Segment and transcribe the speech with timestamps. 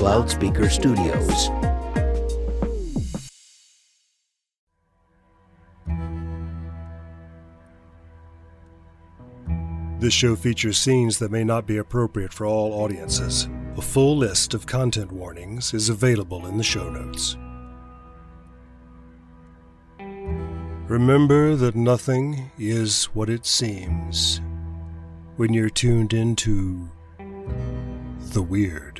[0.00, 1.50] Loudspeaker Studios.
[9.98, 13.48] This show features scenes that may not be appropriate for all audiences.
[13.76, 17.36] A full list of content warnings is available in the show notes.
[20.88, 24.40] Remember that nothing is what it seems
[25.36, 26.88] when you're tuned into
[28.32, 28.95] the weird.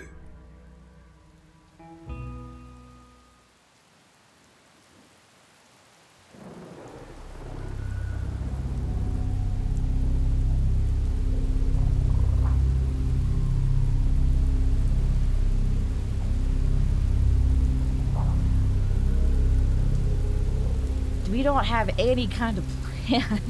[21.57, 22.65] Don't have any kind of
[23.07, 23.41] plan.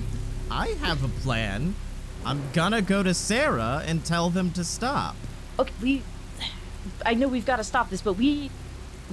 [0.50, 1.74] I have a plan.
[2.24, 5.16] I'm gonna go to Sarah and tell them to stop.
[5.58, 6.02] Okay, we.
[7.04, 8.50] I know we've got to stop this, but we.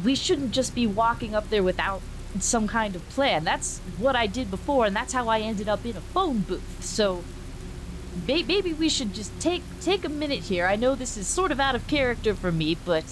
[0.03, 2.01] We shouldn't just be walking up there without
[2.39, 3.43] some kind of plan.
[3.43, 6.83] That's what I did before, and that's how I ended up in a phone booth.
[6.83, 7.23] So.
[8.27, 10.67] may- Maybe we should just take take a minute here.
[10.67, 13.05] I know this is sort of out of character for me, but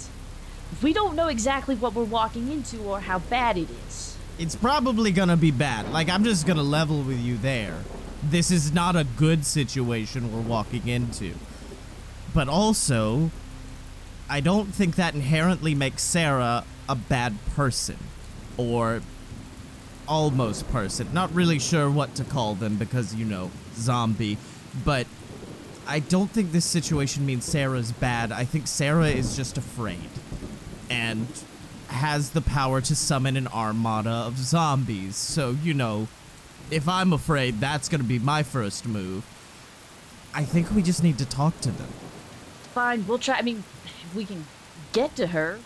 [0.82, 4.11] we don't know exactly what we're walking into or how bad it is.
[4.40, 5.92] It's probably gonna be bad.
[5.92, 7.84] Like, I'm just gonna level with you there.
[8.24, 11.34] This is not a good situation we're walking into.
[12.34, 13.32] But also,
[14.30, 17.98] I don't think that inherently makes Sarah a bad person.
[18.58, 19.02] Or
[20.08, 21.08] almost person.
[21.14, 24.38] Not really sure what to call them because, you know, zombie.
[24.84, 25.08] But
[25.88, 28.32] I don't think this situation means Sarah's bad.
[28.32, 30.10] I think Sarah is just afraid.
[30.90, 31.28] And
[31.92, 35.16] has the power to summon an armada of zombies.
[35.16, 36.08] So, you know,
[36.70, 39.26] if I'm afraid, that's gonna be my first move.
[40.34, 41.90] I think we just need to talk to them.
[42.74, 43.38] Fine, we'll try.
[43.38, 44.46] I mean, if we can
[44.94, 45.60] get to her.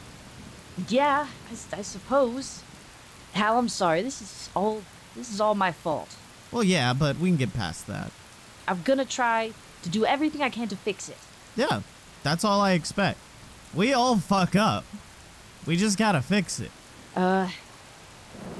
[0.90, 1.28] Yeah,
[1.72, 2.62] I suppose.
[3.34, 4.02] Hal, I'm sorry.
[4.02, 4.82] This is all.
[5.16, 6.16] This is all my fault.
[6.52, 8.12] Well, yeah, but we can get past that.
[8.68, 9.54] I'm gonna try
[9.84, 11.18] to do everything I can to fix it.
[11.56, 11.82] Yeah,
[12.24, 13.20] that's all I expect.
[13.74, 14.86] We all fuck up.
[15.66, 16.72] We just gotta fix it.
[17.16, 17.50] Uh,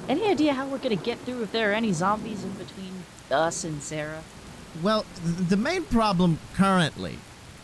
[0.08, 2.92] any idea how we're gonna get through if there are any zombies in between
[3.30, 4.22] us and Sarah?
[4.82, 7.18] Well, th- the main problem currently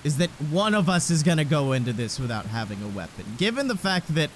[0.04, 3.24] is that one of us is gonna go into this without having a weapon.
[3.38, 4.30] Given the fact that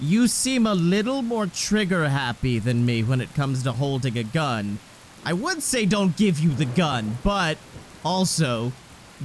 [0.00, 4.24] you seem a little more trigger happy than me when it comes to holding a
[4.24, 4.78] gun,
[5.24, 7.58] I would say don't give you the gun, but
[8.04, 8.72] also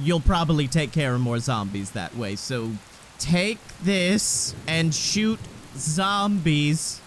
[0.00, 2.36] you'll probably take care of more zombies that way.
[2.36, 2.72] So
[3.20, 5.38] take this and shoot
[5.76, 7.00] zombies,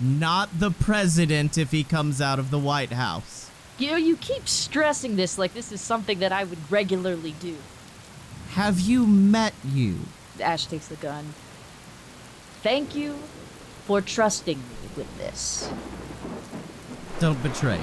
[0.00, 3.50] not the president if he comes out of the White House.
[3.78, 7.56] You know, you keep stressing this like this is something that I would regularly do.
[8.50, 9.98] Have you met you?
[10.40, 11.34] Ash takes the gun.
[12.62, 13.16] Thank you
[13.86, 15.70] for trusting me with this.
[17.20, 17.80] Don't betray it.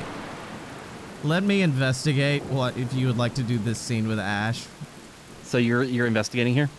[1.24, 4.66] Let me investigate what if you would like to do this scene with Ash.
[5.44, 6.70] So you're you're investigating here?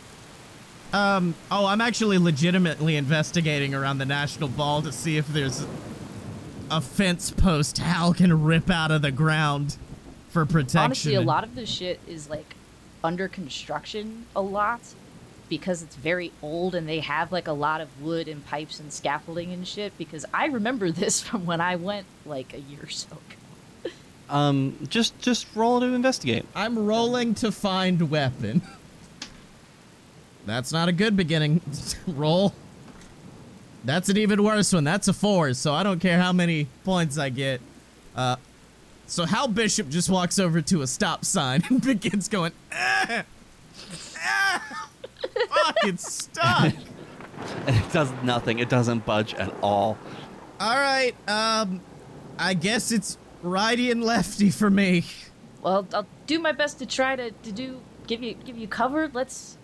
[0.96, 5.66] Um, oh, I'm actually legitimately investigating around the National Mall to see if there's
[6.70, 9.76] a fence post Hal can rip out of the ground
[10.30, 10.78] for protection.
[10.80, 12.54] Honestly, a lot of this shit is like
[13.04, 14.80] under construction a lot
[15.50, 18.90] because it's very old and they have like a lot of wood and pipes and
[18.90, 19.96] scaffolding and shit.
[19.98, 23.92] Because I remember this from when I went like a year or so ago.
[24.30, 26.46] Um, just just roll to investigate.
[26.54, 28.62] I'm rolling to find weapon.
[30.46, 31.60] That's not a good beginning.
[32.06, 32.54] Roll.
[33.84, 34.84] That's an even worse one.
[34.84, 37.60] That's a four, so I don't care how many points I get.
[38.16, 38.36] Uh,
[39.06, 43.24] so Hal Bishop just walks over to a stop sign and begins going, "Ah!
[44.18, 44.90] Ah!
[45.48, 46.72] Fuck, it's stuck.
[47.66, 48.58] And it does nothing.
[48.58, 49.98] It doesn't budge at all.
[50.58, 51.80] All right, um,
[52.38, 55.04] I guess it's righty and lefty for me.
[55.62, 59.10] Well, I'll do my best to try to, to do give you give you cover.
[59.12, 59.55] Let's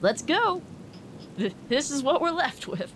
[0.00, 0.62] let's go.
[1.68, 2.92] This is what we're left with.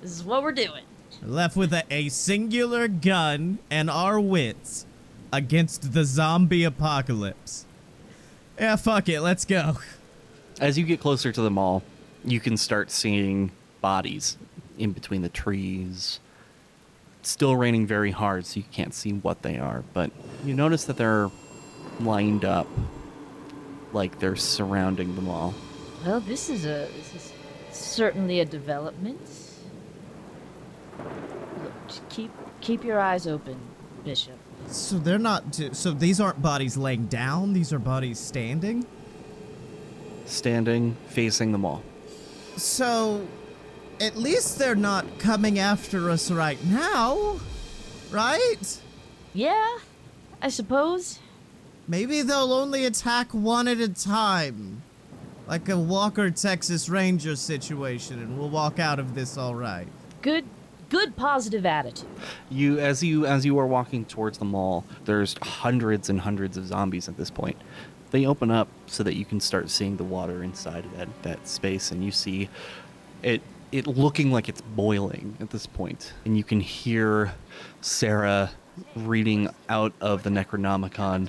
[0.00, 0.84] This is what we're doing.
[1.22, 4.86] Left with a, a singular gun and our wits
[5.32, 7.66] against the zombie apocalypse.
[8.58, 9.78] Yeah, fuck it, let's go.
[10.60, 11.82] As you get closer to the mall,
[12.24, 14.36] you can start seeing bodies
[14.78, 16.20] in between the trees.
[17.20, 20.10] It's still raining very hard, so you can't see what they are, but
[20.44, 21.30] you notice that they're
[22.00, 22.66] lined up
[23.92, 25.54] like they're surrounding the mall.
[26.04, 27.32] Well, this is a this is
[27.72, 29.20] certainly a development.
[30.98, 32.30] Look, keep
[32.60, 33.58] keep your eyes open,
[34.04, 34.38] Bishop.
[34.66, 35.52] So they're not.
[35.52, 37.52] T- so these aren't bodies laying down.
[37.52, 38.86] These are bodies standing.
[40.24, 41.82] Standing, facing the mall.
[42.56, 43.26] So,
[44.00, 47.40] at least they're not coming after us right now,
[48.10, 48.80] right?
[49.34, 49.78] Yeah,
[50.40, 51.18] I suppose.
[51.88, 54.82] Maybe they'll only attack one at a time.
[55.50, 59.88] Like a Walker Texas Ranger situation, and we'll walk out of this all right.
[60.22, 60.44] Good,
[60.90, 62.08] good positive attitude.
[62.48, 66.68] You as you as you are walking towards the mall, there's hundreds and hundreds of
[66.68, 67.56] zombies at this point.
[68.12, 71.48] They open up so that you can start seeing the water inside of that, that
[71.48, 72.48] space and you see
[73.24, 73.42] it
[73.72, 76.12] it looking like it's boiling at this point.
[76.24, 77.34] And you can hear
[77.80, 78.52] Sarah
[78.94, 81.28] reading out of the Necronomicon.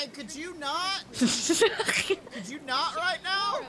[0.00, 0.06] Hey!
[0.06, 1.04] Hey, could you not?
[1.12, 3.60] could you not right now?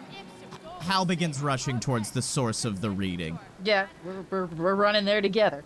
[0.80, 3.38] Hal begins rushing towards the source of the reading.
[3.66, 5.64] Yeah, we're, we're, we're running there together.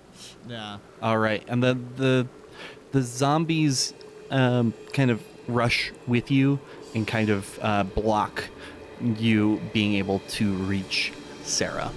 [0.47, 0.77] Yeah.
[1.03, 2.27] All right, and the the
[2.91, 3.93] the zombies
[4.31, 6.59] um, kind of rush with you
[6.95, 8.45] and kind of uh, block
[9.01, 11.13] you being able to reach
[11.43, 11.91] Sarah.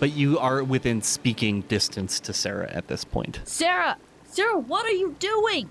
[0.00, 3.40] But you are within speaking distance to Sarah at this point.
[3.44, 5.70] Sarah, Sarah, what are you doing?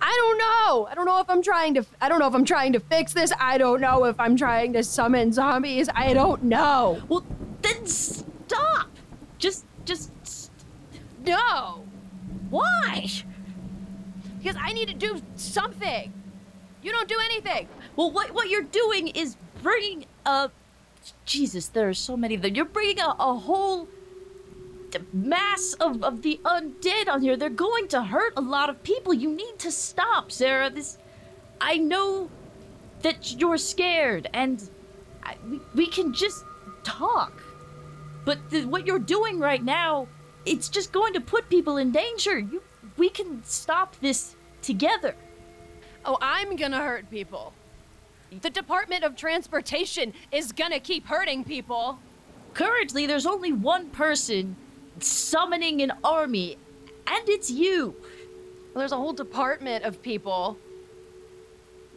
[0.00, 0.86] I don't know.
[0.90, 1.84] I don't know if I'm trying to.
[2.00, 3.32] I don't know if I'm trying to fix this.
[3.38, 5.88] I don't know if I'm trying to summon zombies.
[5.94, 7.02] I don't know.
[7.08, 7.24] Well,
[7.62, 8.88] then stop.
[9.38, 10.10] Just, just.
[10.22, 10.50] s-
[11.24, 11.84] No,
[12.50, 13.06] Why?
[14.38, 16.12] because I need to do something.
[16.82, 17.68] You don't do anything.
[17.96, 20.50] Well, what what you're doing is bringing a.
[21.24, 22.54] Jesus, there are so many of them.
[22.54, 23.88] You're bringing a, a whole
[25.12, 27.36] mass of, of the undead on here.
[27.36, 29.14] They're going to hurt a lot of people.
[29.14, 30.70] You need to stop, Sarah.
[30.70, 30.98] This.
[31.60, 32.30] I know
[33.02, 34.68] that you're scared, and
[35.22, 36.44] I, we, we can just
[36.82, 37.42] talk.
[38.24, 40.08] But the, what you're doing right now,
[40.44, 42.38] it's just going to put people in danger.
[42.38, 42.62] You,
[42.96, 45.14] we can stop this together.
[46.04, 47.52] Oh, I'm gonna hurt people.
[48.40, 51.98] The Department of Transportation is gonna keep hurting people.
[52.54, 54.56] Currently, there's only one person
[55.00, 56.56] summoning an army,
[57.06, 57.94] and it's you.
[58.74, 60.58] Well, there's a whole department of people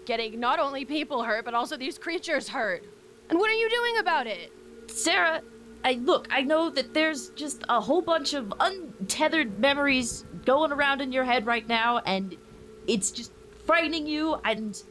[0.05, 2.83] getting not only people hurt, but also these creatures hurt.
[3.29, 4.51] And what are you doing about it?
[4.87, 5.41] Sarah,
[5.83, 11.01] I look, I know that there's just a whole bunch of untethered memories going around
[11.01, 12.35] in your head right now, and
[12.87, 13.31] it's just
[13.65, 14.81] frightening you, and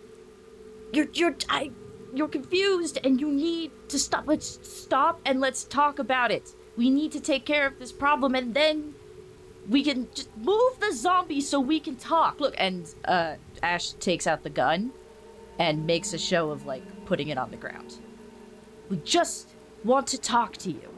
[0.93, 1.73] you're you're I,
[2.15, 4.27] you're confused, and you need to stop.
[4.27, 6.55] Let's stop and let's talk about it.
[6.79, 8.95] We need to take care of this problem, and then
[9.69, 12.39] we can just move the zombie so we can talk.
[12.39, 13.35] Look, and uh,
[13.65, 14.93] Ash takes out the gun
[15.59, 17.99] and makes a show of like putting it on the ground.
[18.89, 20.95] We just want to talk to you.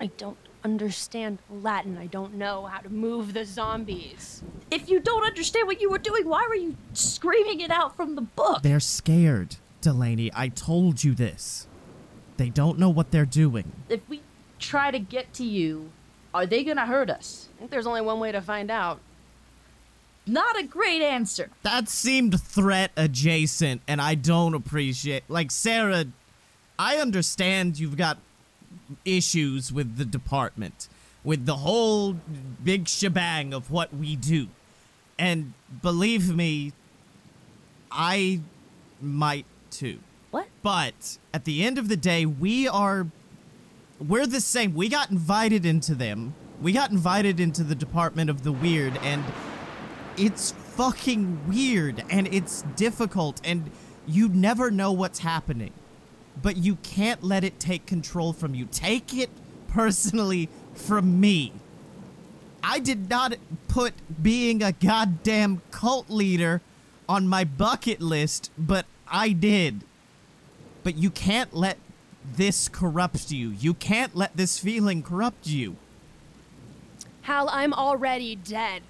[0.00, 1.96] I don't understand Latin.
[1.98, 4.42] I don't know how to move the zombies.
[4.72, 8.16] If you don't understand what you were doing, why were you screaming it out from
[8.16, 8.62] the book?
[8.62, 10.32] They're scared, Delaney.
[10.34, 11.67] I told you this.
[12.38, 13.70] They don't know what they're doing.
[13.88, 14.22] If we
[14.58, 15.90] try to get to you,
[16.32, 17.48] are they gonna hurt us?
[17.56, 19.00] I think there's only one way to find out.
[20.26, 21.50] Not a great answer.
[21.62, 25.24] That seemed threat adjacent, and I don't appreciate.
[25.28, 26.06] Like, Sarah,
[26.78, 28.18] I understand you've got
[29.04, 30.88] issues with the department,
[31.24, 32.16] with the whole
[32.62, 34.48] big shebang of what we do.
[35.18, 36.72] And believe me,
[37.90, 38.42] I
[39.00, 39.98] might too.
[40.30, 40.48] What?
[40.62, 43.06] But at the end of the day, we are.
[43.98, 44.74] We're the same.
[44.74, 46.34] We got invited into them.
[46.60, 49.24] We got invited into the Department of the Weird, and
[50.16, 53.70] it's fucking weird, and it's difficult, and
[54.06, 55.72] you never know what's happening.
[56.40, 58.66] But you can't let it take control from you.
[58.70, 59.30] Take it
[59.68, 61.52] personally from me.
[62.62, 63.34] I did not
[63.68, 66.60] put being a goddamn cult leader
[67.08, 69.82] on my bucket list, but I did.
[70.88, 71.76] But you can't let
[72.34, 73.50] this corrupt you.
[73.50, 75.76] You can't let this feeling corrupt you.
[77.20, 78.80] Hal, I'm already dead.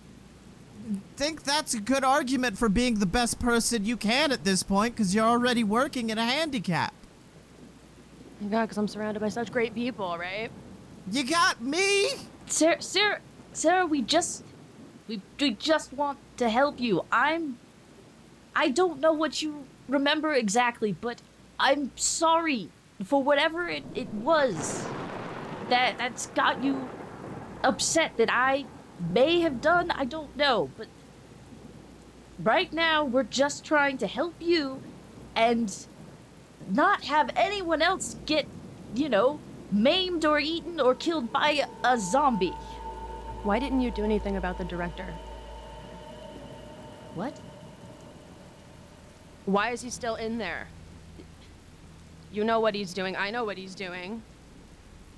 [1.16, 4.94] Think that's a good argument for being the best person you can at this point
[4.94, 6.94] because you're already working in a handicap.
[8.38, 10.52] Thank God, because I'm surrounded by such great people, right?
[11.10, 12.10] You got me?
[12.46, 13.18] Sarah, Sarah,
[13.52, 14.44] Sarah, we just,
[15.08, 17.04] we, we just want to help you.
[17.10, 17.58] I'm,
[18.54, 21.22] I don't know what you remember exactly, but
[21.58, 22.70] I'm sorry
[23.04, 24.86] for whatever it, it was
[25.68, 26.88] that that's got you
[27.64, 28.64] upset that I
[29.12, 29.90] may have done.
[29.90, 30.86] I don't know, but
[32.38, 34.82] right now we're just trying to help you
[35.34, 35.86] and
[36.70, 38.46] not have anyone else get,
[38.94, 42.56] you know, maimed or eaten or killed by a, a zombie.
[43.42, 45.14] Why didn't you do anything about the director?
[47.14, 47.38] What?
[49.46, 50.68] Why is he still in there?
[52.30, 53.16] You know what he's doing.
[53.16, 54.22] I know what he's doing.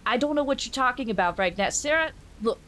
[0.06, 1.70] I don't know what you're talking about right now.
[1.70, 2.12] Sarah,
[2.42, 2.58] look,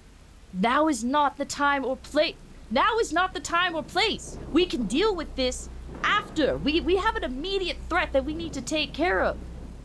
[0.53, 2.35] now is not the time or place.
[2.71, 4.39] Now is not the time or place.
[4.53, 5.69] We can deal with this
[6.03, 6.57] after.
[6.57, 9.37] We we have an immediate threat that we need to take care of.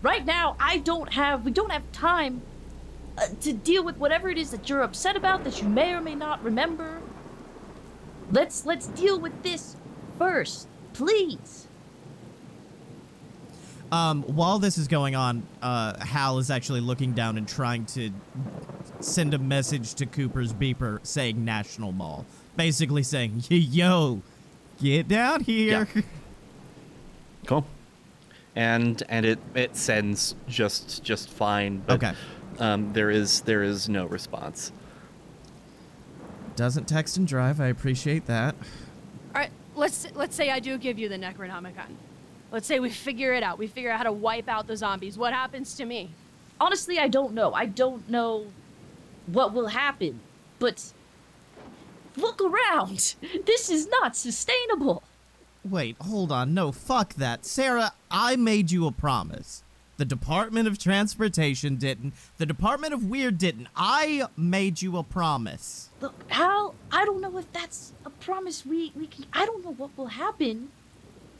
[0.01, 2.41] Right now, I don't have we don't have time
[3.17, 6.01] uh, to deal with whatever it is that you're upset about that you may or
[6.01, 7.01] may not remember.
[8.31, 9.75] Let's let's deal with this
[10.17, 11.66] first, please.
[13.91, 18.11] Um, while this is going on, uh, Hal is actually looking down and trying to
[18.99, 22.25] send a message to Cooper's beeper saying National Mall.
[22.57, 24.21] Basically saying, yo,
[24.81, 25.87] get down here.
[25.93, 26.01] Yeah.
[27.45, 27.65] Cool.
[28.57, 31.81] And and it it sends just just fine.
[31.85, 32.13] But, Okay.
[32.59, 34.73] Um, there is there is no response.
[36.57, 37.61] Doesn't text and drive.
[37.61, 38.55] I appreciate that.
[39.33, 41.95] All right, let's let's say I do give you the Necronomicon.
[42.51, 43.57] Let's say we figure it out.
[43.57, 45.17] We figure out how to wipe out the zombies.
[45.17, 46.11] What happens to me?
[46.59, 47.53] Honestly, I don't know.
[47.53, 48.47] I don't know
[49.27, 50.21] what will happen.
[50.59, 50.93] But
[52.15, 53.15] look around.
[53.45, 55.03] This is not sustainable.
[55.63, 56.53] Wait, hold on.
[56.53, 57.45] No, fuck that.
[57.45, 59.63] Sarah, I made you a promise.
[59.97, 62.13] The Department of Transportation didn't.
[62.37, 63.67] The Department of Weird didn't.
[63.75, 65.89] I made you a promise.
[65.99, 69.25] Look, Hal, I don't know if that's a promise we, we can.
[69.33, 70.69] I don't know what will happen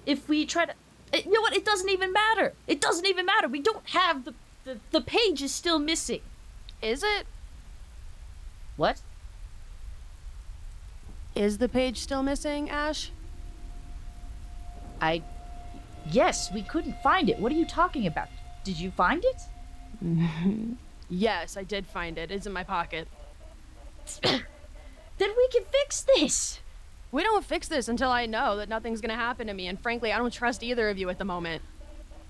[0.05, 0.73] if we try to.
[1.13, 1.55] Eh, You know what?
[1.55, 2.53] It doesn't even matter.
[2.67, 3.47] It doesn't even matter.
[3.47, 4.33] We don't have the.
[4.63, 6.19] The, the page is still missing.
[6.81, 7.25] Is it?
[8.75, 9.01] What?
[11.35, 13.11] Is the page still missing, Ash?
[14.99, 15.23] I.
[16.11, 17.39] Yes, we couldn't find it.
[17.39, 18.27] What are you talking about?
[18.65, 20.77] Did you find it?
[21.09, 22.31] Yes, I did find it.
[22.31, 23.07] It's in my pocket.
[24.23, 24.41] Then
[25.19, 26.59] we can fix this.
[27.11, 30.11] We don't fix this until I know that nothing's gonna happen to me, and frankly,
[30.11, 31.61] I don't trust either of you at the moment.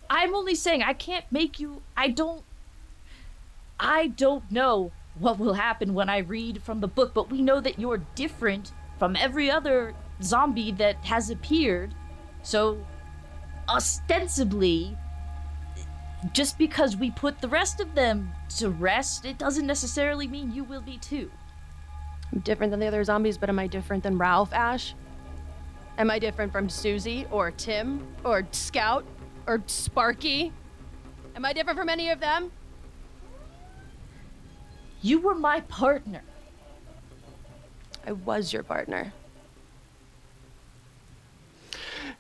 [0.09, 1.81] I'm only saying I can't make you.
[1.95, 2.43] I don't.
[3.79, 7.59] I don't know what will happen when I read from the book, but we know
[7.59, 11.93] that you're different from every other zombie that has appeared.
[12.43, 12.83] So,
[13.69, 14.97] ostensibly,
[16.33, 20.63] just because we put the rest of them to rest, it doesn't necessarily mean you
[20.63, 21.29] will be too.
[22.31, 24.93] I'm different than the other zombies, but am I different than Ralph, Ash?
[25.97, 29.05] Am I different from Susie, or Tim, or Scout,
[29.47, 30.51] or Sparky?
[31.35, 32.51] Am I different from any of them?
[35.01, 36.21] You were my partner.
[38.05, 39.13] I was your partner.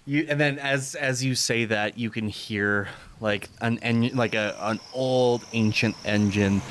[0.05, 2.87] You and then as as you say that, you can hear
[3.19, 6.61] like an en- like a an old ancient engine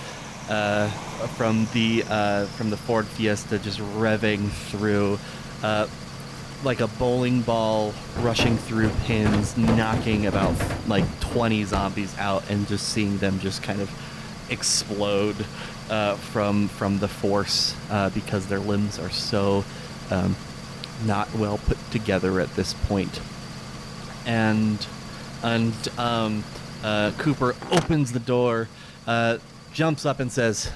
[0.49, 0.89] uh,
[1.37, 5.19] from the uh, from the Ford Fiesta just revving through,
[5.63, 5.89] uh,
[6.63, 10.55] like a bowling ball rushing through pins, knocking about
[10.87, 13.91] like 20 zombies out, and just seeing them just kind of
[14.51, 15.37] explode
[15.91, 19.65] uh, from from the force uh, because their limbs are so
[20.11, 20.37] um,
[21.05, 23.21] not well put together at this point.
[24.25, 24.87] And
[25.43, 26.45] and um,
[27.19, 28.69] Cooper opens the door,
[29.77, 30.73] jumps up and says,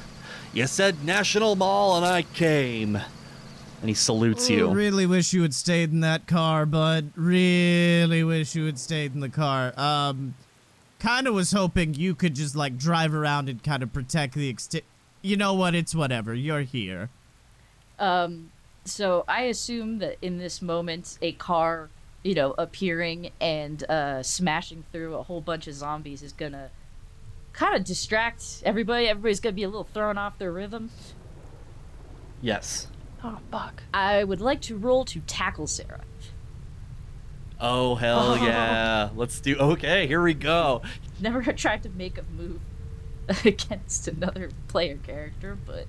[0.52, 4.68] "You said National Mall, and I came." And he salutes you.
[4.68, 7.12] Oh, really wish you had stayed in that car, bud.
[7.16, 9.72] Really wish you had stayed in the car.
[9.80, 10.34] Um,
[10.98, 14.50] kind of was hoping you could just like drive around and kind of protect the
[14.50, 14.84] extent.
[15.22, 15.74] You know what?
[15.74, 16.34] It's whatever.
[16.34, 17.08] You're here.
[17.98, 18.50] Um,
[18.84, 21.88] so I assume that in this moment, a car,
[22.22, 26.68] you know, appearing and uh, smashing through a whole bunch of zombies is gonna
[27.60, 29.06] kind of distract everybody.
[29.06, 30.90] Everybody's gonna be a little thrown off their rhythm.
[32.40, 32.86] Yes.
[33.22, 33.82] Oh, fuck.
[33.92, 36.04] I would like to roll to tackle Sarah.
[37.60, 38.34] Oh hell oh.
[38.36, 39.10] yeah!
[39.14, 39.54] Let's do.
[39.56, 40.80] Okay, here we go.
[41.20, 42.60] Never tried to make a move
[43.44, 45.86] against another player character, but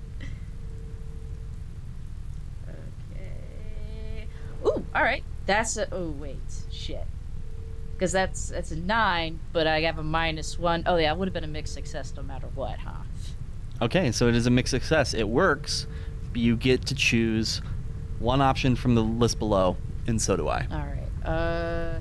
[2.68, 4.26] okay.
[4.66, 5.24] Ooh, all right.
[5.46, 5.88] That's a.
[5.90, 6.36] Oh wait,
[6.70, 7.06] shit.
[8.02, 10.82] Because that's that's a nine, but I have a minus one.
[10.86, 13.04] Oh yeah, it would have been a mixed success no matter what, huh?
[13.80, 15.14] Okay, so it is a mixed success.
[15.14, 15.86] It works.
[16.32, 17.62] But you get to choose
[18.18, 19.76] one option from the list below,
[20.08, 20.66] and so do I.
[20.72, 21.24] All right.
[21.24, 22.00] Uh.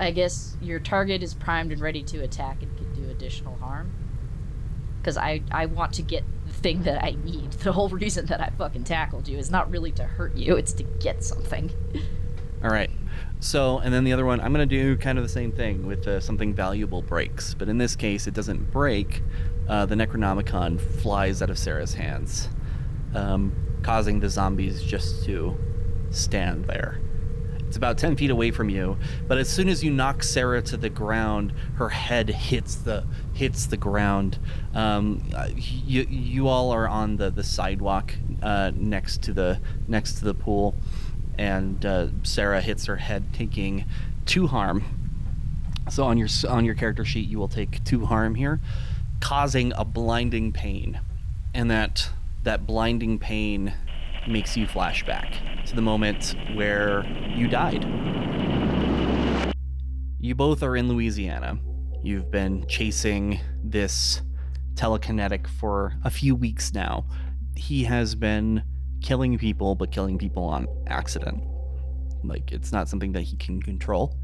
[0.00, 3.92] I guess your target is primed and ready to attack and can do additional harm.
[4.98, 7.50] Because I, I want to get the thing that I need.
[7.58, 10.72] The whole reason that I fucking tackled you is not really to hurt you, it's
[10.72, 11.70] to get something.
[12.64, 12.90] All right.
[13.40, 15.86] So, and then the other one, I'm going to do kind of the same thing
[15.86, 17.54] with uh, something valuable breaks.
[17.54, 19.22] But in this case, it doesn't break.
[19.68, 22.48] Uh, the Necronomicon flies out of Sarah's hands,
[23.14, 23.52] um,
[23.82, 25.56] causing the zombies just to
[26.10, 27.00] stand there.
[27.68, 30.78] It's about 10 feet away from you, but as soon as you knock Sarah to
[30.78, 33.04] the ground, her head hits the
[33.34, 34.38] hits the ground.
[34.72, 40.14] Um, uh, you you all are on the the sidewalk uh, next to the next
[40.14, 40.76] to the pool,
[41.38, 43.84] and uh, Sarah hits her head, taking
[44.26, 44.84] two harm.
[45.90, 48.60] So on your on your character sheet, you will take two harm here,
[49.20, 51.00] causing a blinding pain,
[51.54, 52.10] and that
[52.42, 53.72] that blinding pain
[54.28, 57.84] makes you flashback to the moment where you died.
[60.20, 61.58] You both are in Louisiana.
[62.02, 64.20] You've been chasing this
[64.74, 67.06] telekinetic for a few weeks now.
[67.56, 68.62] He has been
[69.00, 71.42] killing people, but killing people on accident.
[72.24, 74.16] Like, it's not something that he can control.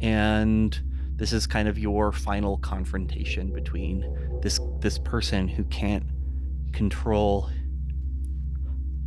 [0.00, 0.78] And
[1.16, 6.04] this is kind of your final confrontation between this this person who can't
[6.72, 7.50] control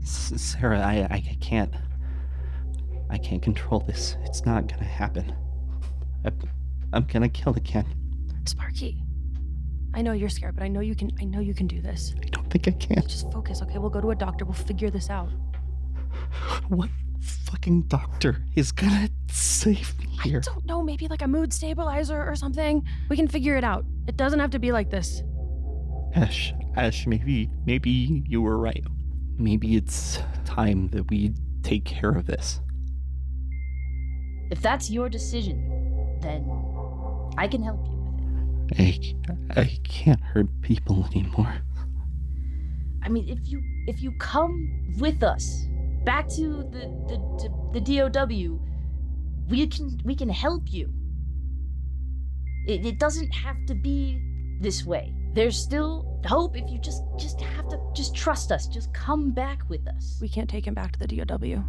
[0.04, 1.74] Sarah, I, I can't.
[3.10, 4.18] I can't control this.
[4.26, 5.36] It's not gonna happen.
[6.26, 6.32] I,
[6.94, 7.86] I'm gonna kill again.
[8.46, 9.04] Sparky.
[9.94, 12.14] I know you're scared, but I know you can I know you can do this.
[12.22, 13.02] I don't think I can.
[13.08, 13.78] Just focus, okay?
[13.78, 14.46] We'll go to a doctor.
[14.46, 15.30] We'll figure this out.
[16.68, 16.90] What
[17.22, 20.42] fucking doctor is gonna save me here?
[20.46, 22.86] I don't know, maybe like a mood stabilizer or something.
[23.10, 23.86] We can figure it out.
[24.08, 25.24] It doesn't have to be like this.
[26.16, 28.84] Ash, Ash, maybe, maybe you were right.
[29.38, 32.62] Maybe it's time that we take care of this.
[34.52, 36.50] If that's your decision, then
[37.38, 37.89] I can help you with it.
[38.78, 39.00] I,
[39.56, 41.54] I can't hurt people anymore.
[43.04, 45.66] I mean, if you if you come with us
[46.06, 48.60] back to the the the, the DOW,
[49.50, 50.92] we can we can help you.
[52.68, 54.22] It, it doesn't have to be
[54.62, 55.14] this way.
[55.34, 58.68] There's still hope if you just just have to just trust us.
[58.68, 60.20] Just come back with us.
[60.22, 61.64] We can't take him back to the DOW.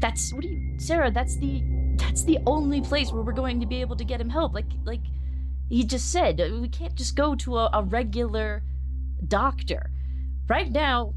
[0.00, 1.10] That's what do you, Sarah?
[1.10, 1.62] That's the
[2.00, 4.54] that's the only place where we're going to be able to get him help.
[4.54, 5.02] Like like
[5.68, 8.62] he just said, uh, we can't just go to a, a regular
[9.28, 9.90] doctor.
[10.48, 11.14] Right now,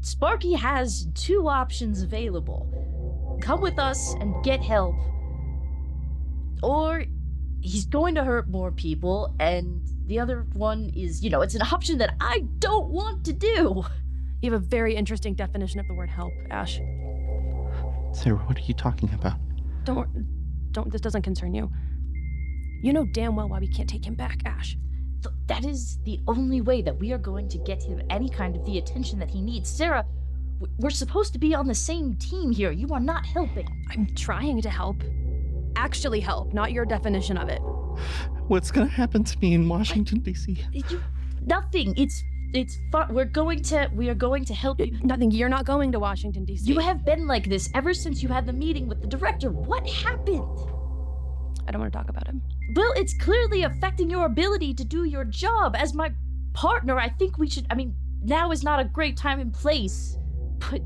[0.00, 4.96] Sparky has two options available: come with us and get help,
[6.62, 7.04] or
[7.60, 9.34] he's going to hurt more people.
[9.38, 13.32] And the other one is, you know, it's an option that I don't want to
[13.32, 13.84] do.
[14.40, 16.80] You have a very interesting definition of the word help, Ash.
[18.12, 19.38] Sarah, what are you talking about?
[19.84, 21.70] Don't don't this doesn't concern you.
[22.82, 24.76] You know damn well why we can't take him back, Ash.
[25.22, 28.56] Th- that is the only way that we are going to get him any kind
[28.56, 29.68] of the attention that he needs.
[29.70, 30.04] Sarah,
[30.60, 32.72] w- we're supposed to be on the same team here.
[32.72, 33.68] You are not helping.
[33.90, 34.96] I'm trying to help.
[35.76, 37.60] Actually help, not your definition of it.
[38.48, 40.64] What's gonna happen to me in Washington, D.C.?
[40.72, 41.02] You,
[41.46, 41.94] nothing.
[41.96, 42.22] It's
[42.54, 43.14] it's fun.
[43.14, 44.98] We're going to we are going to help you.
[45.02, 45.30] Nothing.
[45.30, 46.70] You're not going to Washington D.C.
[46.70, 49.50] You have been like this ever since you had the meeting with the director.
[49.50, 50.46] What happened?
[51.66, 52.42] I don't want to talk about him.
[52.74, 55.76] Well, it's clearly affecting your ability to do your job.
[55.76, 56.12] As my
[56.52, 57.66] partner, I think we should.
[57.70, 60.16] I mean, now is not a great time and place,
[60.58, 60.82] but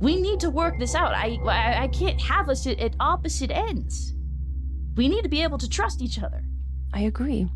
[0.00, 1.14] we need to work this out.
[1.14, 4.14] I I, I can't have us at, at opposite ends.
[4.96, 6.42] We need to be able to trust each other.
[6.92, 7.48] I agree.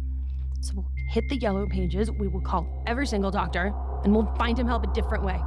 [0.60, 2.10] So we'll hit the yellow pages.
[2.10, 5.40] We will call every single doctor, and we'll find him help a different way.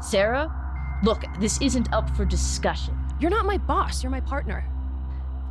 [0.00, 0.50] Sarah,
[1.02, 2.96] look, this isn't up for discussion.
[3.20, 4.02] You're not my boss.
[4.02, 4.64] You're my partner.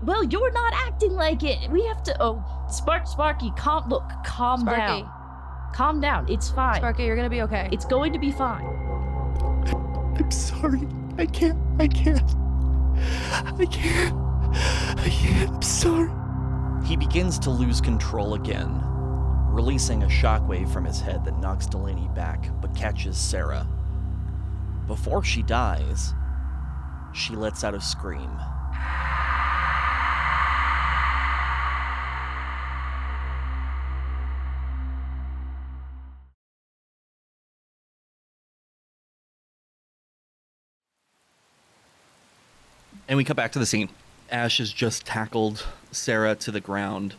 [0.03, 1.69] Well, you're not acting like it.
[1.69, 2.15] We have to.
[2.21, 3.89] Oh, Spark, Sparky, calm.
[3.89, 5.01] Look, calm Sparky.
[5.01, 5.12] down.
[5.73, 6.29] Calm down.
[6.29, 6.75] It's fine.
[6.75, 7.69] Sparky, you're gonna be okay.
[7.71, 8.63] It's going to be fine.
[10.17, 10.88] I'm sorry.
[11.17, 11.60] I can't.
[11.79, 12.36] I can't.
[13.60, 14.15] I can't.
[14.99, 15.49] I can't.
[15.51, 16.12] I'm sorry.
[16.86, 18.69] He begins to lose control again,
[19.54, 23.68] releasing a shockwave from his head that knocks Delaney back but catches Sarah.
[24.88, 26.13] Before she dies,
[27.13, 28.32] she lets out a scream.
[43.08, 43.89] And we cut back to the scene.
[44.32, 47.13] Ash has just tackled Sarah to the ground,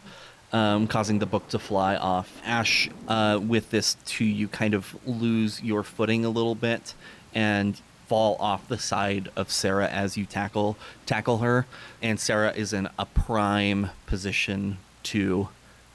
[0.55, 2.41] um, causing the book to fly off.
[2.45, 6.95] Ash, uh, with this too, you kind of lose your footing a little bit
[7.35, 11.67] and fall off the side of Sarah as you tackle tackle her.
[12.01, 15.49] And Sarah is in a prime position to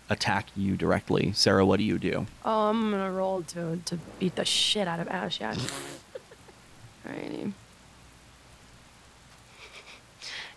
[0.10, 1.32] attack you directly.
[1.32, 2.28] Sarah, what do you do?
[2.44, 5.40] Oh, I'm gonna roll to to beat the shit out of Ash.
[5.40, 5.56] Yeah.
[7.08, 7.54] Alrighty.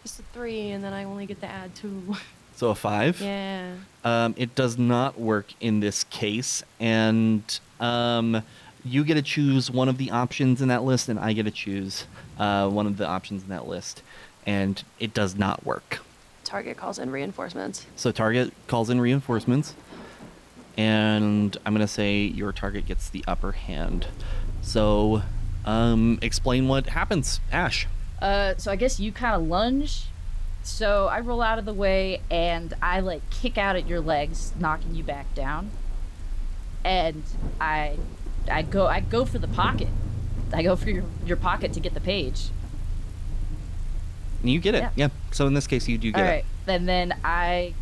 [0.04, 2.16] It's a three, and then I only get to add two.
[2.62, 3.20] So a five.
[3.20, 3.74] yeah.
[4.04, 7.42] Um, it does not work in this case, and
[7.80, 8.44] um,
[8.84, 11.50] you get to choose one of the options in that list, and I get to
[11.50, 12.06] choose
[12.38, 14.04] uh, one of the options in that list,
[14.46, 16.02] and it does not work.
[16.44, 17.84] Target calls in reinforcements.
[17.96, 19.74] So target calls in reinforcements,
[20.76, 24.06] and I'm gonna say your target gets the upper hand.
[24.60, 25.22] So,
[25.64, 27.88] um, explain what happens, Ash.
[28.20, 30.04] Uh, so I guess you kind of lunge.
[30.62, 34.52] So I roll out of the way and I like kick out at your legs,
[34.58, 35.70] knocking you back down.
[36.84, 37.22] And
[37.60, 37.96] I,
[38.50, 39.88] I go, I go for the pocket.
[40.52, 42.48] I go for your your pocket to get the page.
[44.42, 44.90] And you get it, Yeah.
[44.96, 45.08] yeah.
[45.30, 46.30] So in this case, you do get All it.
[46.30, 47.74] right, and then I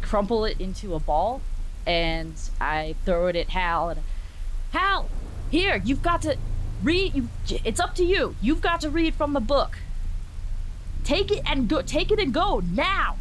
[0.00, 1.42] crumple it into a ball,
[1.86, 3.90] and I throw it at Hal.
[3.90, 4.00] And
[4.72, 5.10] Hal,
[5.50, 6.38] here you've got to
[6.82, 7.14] read.
[7.14, 7.28] You,
[7.64, 8.34] it's up to you.
[8.40, 9.78] You've got to read from the book.
[11.08, 11.80] Take it and go.
[11.80, 13.16] Take it and go now.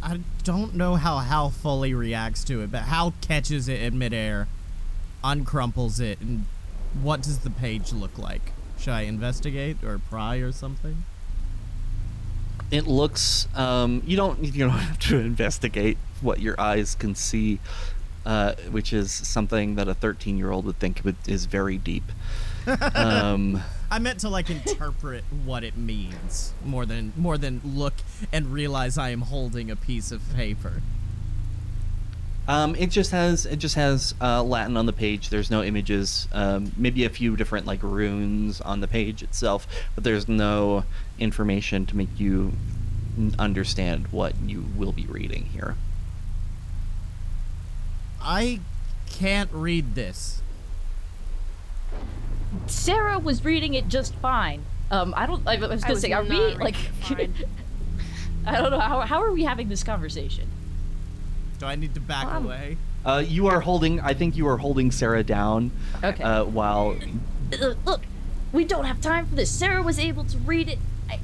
[0.00, 4.46] I don't know how Hal fully reacts to it, but Hal catches it in midair,
[5.24, 6.46] uncrumples it, and
[7.02, 8.52] what does the page look like?
[8.78, 11.02] Should I investigate or pry or something?
[12.70, 13.48] It looks.
[13.56, 14.44] Um, you don't.
[14.44, 17.58] You don't have to investigate what your eyes can see,
[18.24, 22.04] uh, which is something that a 13-year-old would think is very deep.
[22.94, 23.60] um,
[23.94, 27.94] I meant to like interpret what it means more than more than look
[28.32, 30.82] and realize I am holding a piece of paper.
[32.48, 35.28] Um, it just has it just has uh, Latin on the page.
[35.28, 36.26] There's no images.
[36.32, 40.82] Um, maybe a few different like runes on the page itself, but there's no
[41.20, 42.54] information to make you
[43.38, 45.76] understand what you will be reading here.
[48.20, 48.58] I
[49.08, 50.42] can't read this.
[52.66, 54.64] Sarah was reading it just fine.
[54.90, 55.46] Um, I don't.
[55.46, 56.76] I, I was gonna was say, are we like?
[58.46, 59.00] I don't know how.
[59.00, 60.48] How are we having this conversation?
[61.58, 62.76] Do I need to back Um, away?
[63.04, 64.00] Uh, you are holding.
[64.00, 65.70] I think you are holding Sarah down.
[66.02, 66.22] Okay.
[66.22, 66.96] Uh, while
[67.52, 68.02] Uh, look,
[68.52, 69.50] we don't have time for this.
[69.50, 70.78] Sarah was able to read it.
[71.10, 71.20] I,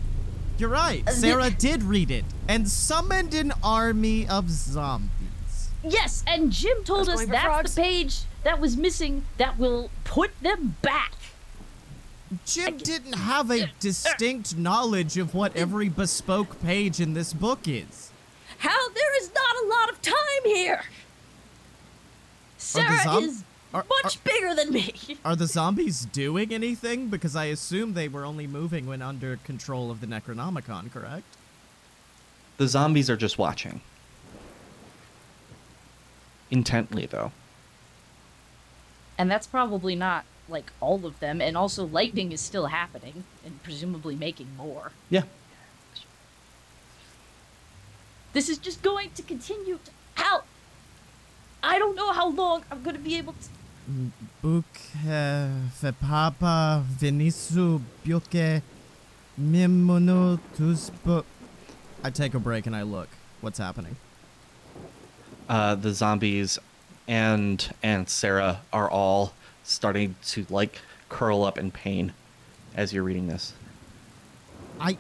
[0.59, 1.03] You're right.
[1.09, 5.71] uh, Sarah did read it and summoned an army of zombies.
[5.83, 7.75] Yes, and Jim told I us that's frogs.
[7.75, 11.13] the page that was missing that will put them back.
[12.47, 18.11] Jim didn't have a distinct knowledge of what every bespoke page in this book is.
[18.59, 20.83] How there is not a lot of time here.
[22.59, 23.43] Sarah zom- is
[23.75, 24.95] are- much bigger than me.
[25.25, 27.09] Are the zombies doing anything?
[27.09, 31.25] Because I assume they were only moving when under control of the Necronomicon, correct?
[32.59, 33.81] the zombies are just watching.
[36.51, 37.33] Intently, though.
[39.17, 41.41] And that's probably not like all of them.
[41.41, 44.93] And also, lightning is still happening and presumably making more.
[45.09, 45.23] Yeah.
[48.33, 49.79] This is just going to continue.
[49.85, 50.43] To, how?
[51.63, 53.49] I don't know how long I'm going to be able to.
[54.43, 58.63] Book fe papa venisu bioke
[59.39, 61.25] mimono tuspo.
[62.05, 63.09] I take a break and I look.
[63.41, 63.97] What's happening?
[65.51, 66.59] uh, the zombies
[67.09, 69.35] and and Sarah are all
[69.65, 72.13] starting to like curl up in pain
[72.75, 73.53] as you're reading this.
[74.79, 74.97] I,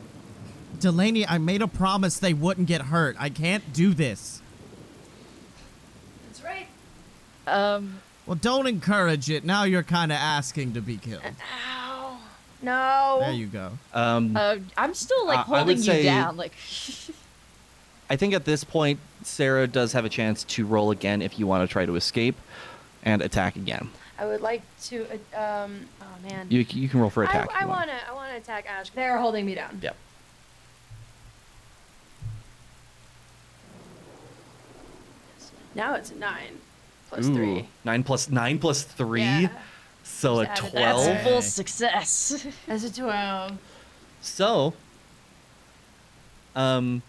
[0.78, 3.16] Delaney, I made a promise they wouldn't get hurt.
[3.18, 4.42] I can't do this.
[6.28, 6.66] That's right.
[7.46, 8.00] Um.
[8.26, 9.44] Well, don't encourage it.
[9.44, 11.22] Now you're kind of asking to be killed.
[11.24, 12.18] Ow.
[12.62, 13.16] No.
[13.20, 13.72] There you go.
[13.92, 16.36] Um, Uh, I'm still like I- I would holding you say- down.
[16.36, 16.52] Like.
[18.10, 21.46] I think at this point Sarah does have a chance to roll again if you
[21.46, 22.36] want to try to escape
[23.04, 23.88] and attack again.
[24.20, 25.06] I would like to.
[25.34, 25.86] Uh, um.
[26.02, 26.46] Oh man.
[26.50, 27.46] You you can roll for attack.
[27.48, 27.88] if I want.
[27.88, 27.98] wanna.
[28.08, 28.90] I wanna attack Ash.
[28.90, 29.78] They're holding me down.
[29.82, 29.96] Yep.
[35.74, 36.58] Now it's a nine
[37.08, 37.68] plus Ooh, three.
[37.84, 39.48] Nine plus nine plus three, Yeah.
[40.02, 40.70] so a Just added that.
[40.72, 41.04] twelve.
[41.06, 42.46] That's full success.
[42.66, 43.58] That's a twelve.
[44.20, 44.74] So,
[46.54, 47.02] um,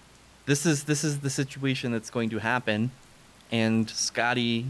[0.45, 2.91] this is this is the situation that's going to happen,
[3.51, 4.65] and Scotty,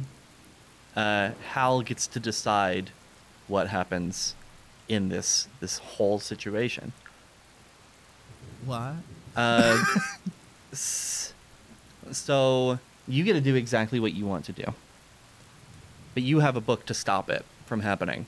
[0.96, 2.92] uh, Hal gets to decide
[3.48, 4.36] what happens
[4.88, 6.94] in this this whole situation.
[8.66, 8.96] What?
[9.36, 9.84] Uh,
[10.74, 14.66] so you get to do exactly what you want to do,
[16.14, 18.26] but you have a book to stop it from happening.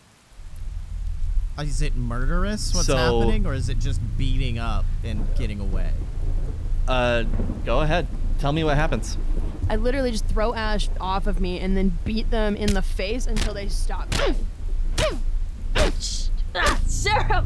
[1.59, 2.73] Is it murderous?
[2.73, 5.91] What's So- happening, or is it just beating up and getting away?
[6.87, 7.23] Uh,
[7.65, 8.07] go ahead.
[8.39, 9.17] Tell me what happens.
[9.69, 13.25] I literally just throw Ash off of me and then beat them in the face
[13.27, 14.07] until they stop.
[15.75, 17.45] ah, Sarah.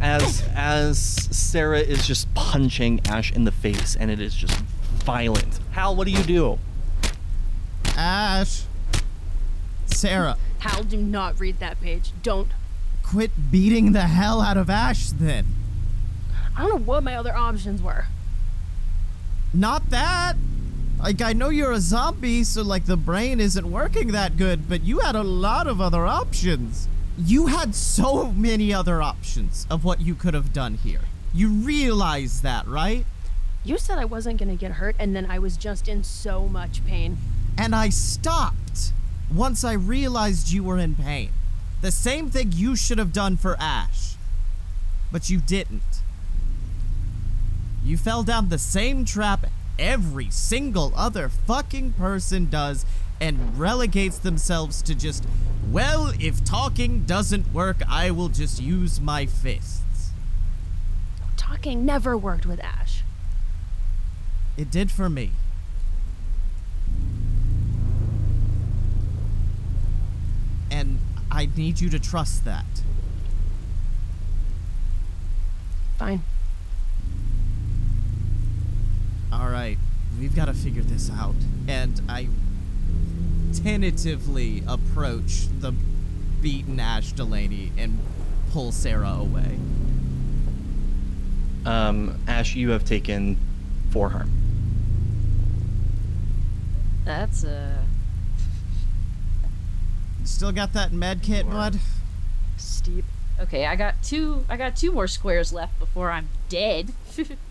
[0.00, 4.56] as as Sarah is just punching Ash in the face, and it is just
[5.04, 5.60] violent.
[5.72, 6.58] Hal, what do you do?
[7.96, 8.64] Ash,
[9.86, 12.12] Sarah, Hal, do not read that page.
[12.22, 12.50] Don't
[13.02, 15.46] quit beating the hell out of Ash then.
[16.56, 18.06] I don't know what my other options were.
[19.52, 20.36] Not that.
[20.98, 24.82] Like, I know you're a zombie, so, like, the brain isn't working that good, but
[24.82, 26.88] you had a lot of other options.
[27.18, 31.02] You had so many other options of what you could have done here.
[31.34, 33.04] You realize that, right?
[33.62, 36.84] You said I wasn't gonna get hurt, and then I was just in so much
[36.86, 37.18] pain.
[37.58, 38.92] And I stopped
[39.32, 41.30] once I realized you were in pain.
[41.82, 44.14] The same thing you should have done for Ash.
[45.12, 45.82] But you didn't.
[47.84, 49.46] You fell down the same trap
[49.78, 52.84] every single other fucking person does
[53.20, 55.24] and relegates themselves to just,
[55.70, 60.10] well, if talking doesn't work, I will just use my fists.
[61.36, 63.02] Talking never worked with Ash.
[64.56, 65.32] It did for me.
[70.70, 70.98] And
[71.30, 72.64] I need you to trust that.
[75.98, 76.22] Fine.
[79.38, 79.76] All right,
[80.18, 81.34] we've got to figure this out.
[81.68, 82.28] And I
[83.52, 85.72] tentatively approach the
[86.40, 87.98] beaten Ash Delaney and
[88.50, 89.58] pull Sarah away.
[91.66, 93.36] Um, Ash, you have taken
[93.90, 94.30] four harm.
[97.04, 97.82] That's uh
[100.24, 101.78] Still got that med kit, bud?
[102.56, 103.04] Steep.
[103.40, 103.66] okay.
[103.66, 104.44] I got two.
[104.48, 106.92] I got two more squares left before I'm dead.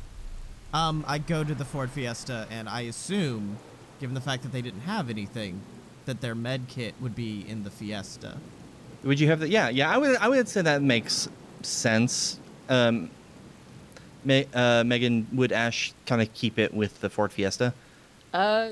[0.75, 3.59] Um, I go to the Ford Fiesta, and I assume,
[4.01, 5.61] given the fact that they didn't have anything,
[6.05, 8.35] that their med kit would be in the Fiesta.
[9.05, 9.47] Would you have the?
[9.47, 9.89] Yeah, yeah.
[9.89, 10.17] I would.
[10.17, 11.29] I would say that makes
[11.61, 12.41] sense.
[12.67, 13.09] Um,
[14.25, 17.73] Me, uh, Megan, would Ash kind of keep it with the Ford Fiesta?
[18.33, 18.71] uh,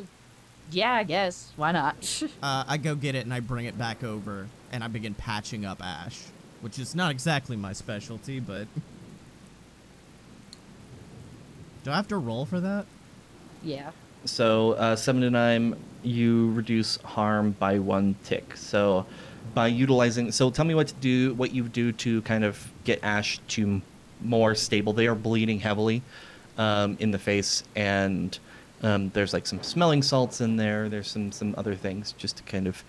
[0.72, 1.54] yeah, I guess.
[1.56, 2.24] Why not?
[2.44, 5.64] Uh, I go get it and I bring it back over, and I begin patching
[5.64, 6.20] up Ash,
[6.60, 8.68] which is not exactly my specialty, but.
[11.84, 12.86] Do I have to roll for that?
[13.64, 13.92] yeah.
[14.26, 18.56] So uh, seven to nine, you reduce harm by one tick.
[18.56, 19.06] So
[19.54, 23.04] by utilizing, so tell me what to do, what you do to kind of get
[23.04, 23.82] Ash to
[24.22, 24.94] more stable.
[24.94, 26.02] They are bleeding heavily
[26.58, 28.40] um, in the face, and
[28.82, 30.88] um, there's like some smelling salts in there.
[30.88, 32.82] There's some some other things just to kind of.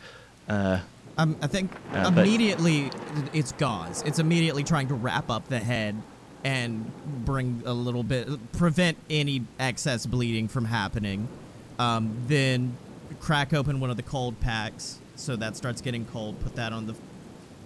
[0.48, 0.78] Uh,
[1.18, 2.90] Um, I think Uh, but- immediately
[3.33, 4.02] it's gauze.
[4.07, 5.96] It's immediately trying to wrap up the head
[6.44, 6.92] and
[7.24, 11.28] bring a little bit, prevent any excess bleeding from happening.
[11.78, 12.76] Um, then
[13.20, 16.40] crack open one of the cold packs so that starts getting cold.
[16.40, 16.94] Put that on the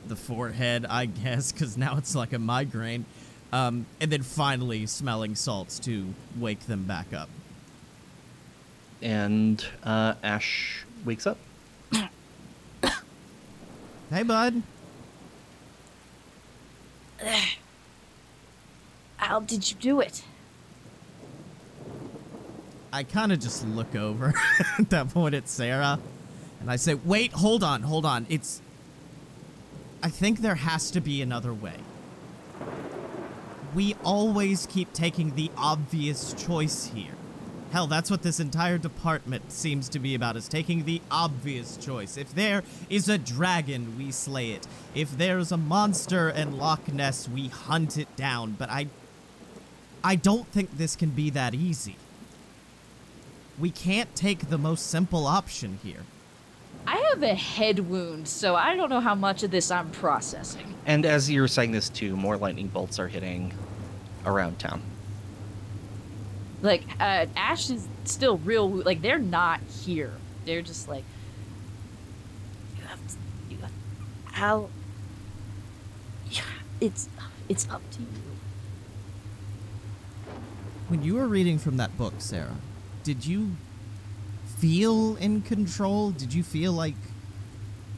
[0.06, 3.04] the forehead, I guess, because now it's like a migraine.
[3.52, 7.28] Um, and then finally smelling salts to wake them back up.
[9.02, 11.38] and uh, Ash wakes up.
[14.10, 14.62] Hey, bud.
[19.28, 20.24] How did you do it?
[22.90, 24.32] I kind of just look over
[24.78, 26.00] at that point at Sarah
[26.62, 28.24] and I say, wait, hold on, hold on.
[28.30, 28.62] It's.
[30.02, 31.74] I think there has to be another way.
[33.74, 37.12] We always keep taking the obvious choice here.
[37.70, 42.16] Hell, that's what this entire department seems to be about, is taking the obvious choice.
[42.16, 44.66] If there is a dragon, we slay it.
[44.94, 48.52] If there's a monster in Loch Ness, we hunt it down.
[48.52, 48.86] But I.
[50.02, 51.96] I don't think this can be that easy.
[53.58, 56.04] We can't take the most simple option here.
[56.87, 60.74] I have a head wound, so I don't know how much of this I'm processing.
[60.87, 63.52] And as you're saying this too, more lightning bolts are hitting
[64.24, 64.82] around town.
[66.62, 68.68] Like, uh, Ash is still real.
[68.68, 70.12] Like, they're not here.
[70.44, 71.04] They're just like,
[72.78, 73.14] you have to,
[73.50, 73.70] you have,
[74.24, 74.70] how?
[76.30, 76.42] Yeah,
[76.80, 77.08] it's,
[77.48, 78.08] it's up to you.
[80.88, 82.57] When you were reading from that book, Sarah,
[83.05, 83.53] did you
[84.57, 86.11] feel in control?
[86.11, 86.94] Did you feel like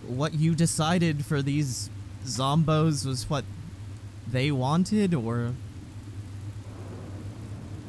[0.07, 1.89] what you decided for these
[2.25, 3.45] zombos was what
[4.27, 5.53] they wanted, or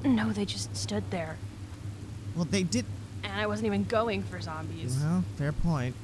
[0.03, 1.37] No, they just stood there.
[2.35, 2.85] well, they did?
[3.23, 4.97] And I wasn't even going for zombies.
[5.01, 5.95] Well, fair point.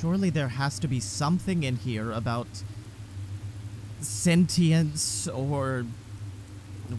[0.00, 2.46] Surely there has to be something in here about
[4.00, 5.86] sentience or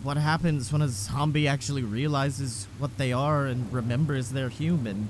[0.04, 5.10] what happens when a zombie actually realizes what they are and remembers they're human.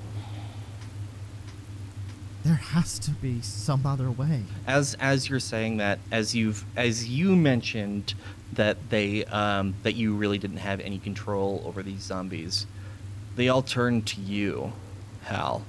[2.44, 4.44] There has to be some other way.
[4.66, 8.14] as as you're saying that as you've as you mentioned
[8.52, 12.66] that they um, that you really didn't have any control over these zombies
[13.34, 14.72] they all turn to you
[15.24, 15.64] hal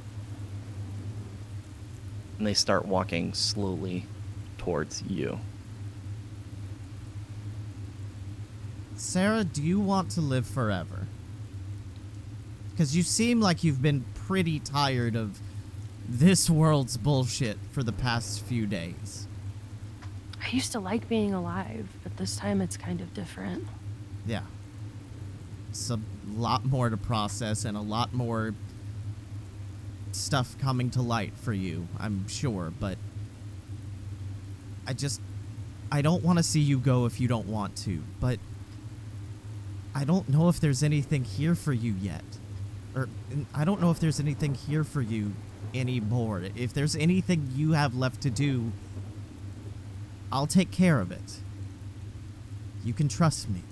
[2.38, 4.06] and they start walking slowly
[4.58, 5.39] towards you.
[8.98, 11.08] Sarah, do you want to live forever?
[12.72, 15.40] Because you seem like you've been pretty tired of
[16.10, 19.28] this world's bullshit for the past few days.
[20.44, 23.68] I used to like being alive, but this time it's kind of different.
[24.26, 24.44] Yeah.
[25.70, 26.00] It's a
[26.34, 28.56] lot more to process and a lot more
[30.12, 32.98] stuff coming to light for you, I'm sure, but
[34.88, 35.22] I just
[35.92, 38.40] I don't want to see you go if you don't want to, but
[39.98, 42.24] I don't know if there's anything here for you yet.
[42.96, 43.10] Or
[43.52, 45.34] I don't know if there's anything here for you
[45.74, 46.44] anymore.
[46.56, 48.72] If there's anything you have left to do,
[50.32, 51.40] I'll take care of it.
[52.86, 53.64] You can trust me.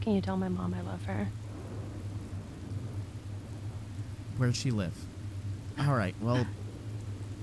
[0.00, 1.28] Can you tell my mom I love her?
[4.38, 4.94] Where's she live?
[5.78, 6.46] All right, well,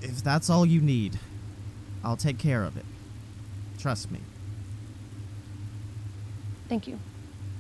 [0.01, 1.19] if that's all you need,
[2.03, 2.85] I'll take care of it.
[3.77, 4.21] Trust me.
[6.67, 6.99] Thank you.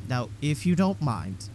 [0.07, 1.49] Now, if you don't mind,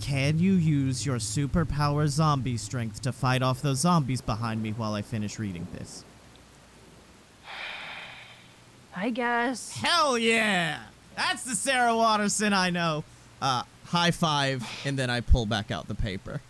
[0.00, 4.94] can you use your superpower zombie strength to fight off those zombies behind me while
[4.94, 6.04] I finish reading this?
[8.96, 9.72] I guess.
[9.76, 10.80] Hell yeah!
[11.16, 13.04] That's the Sarah Waterson I know.
[13.40, 16.40] Uh, high five, and then I pull back out the paper.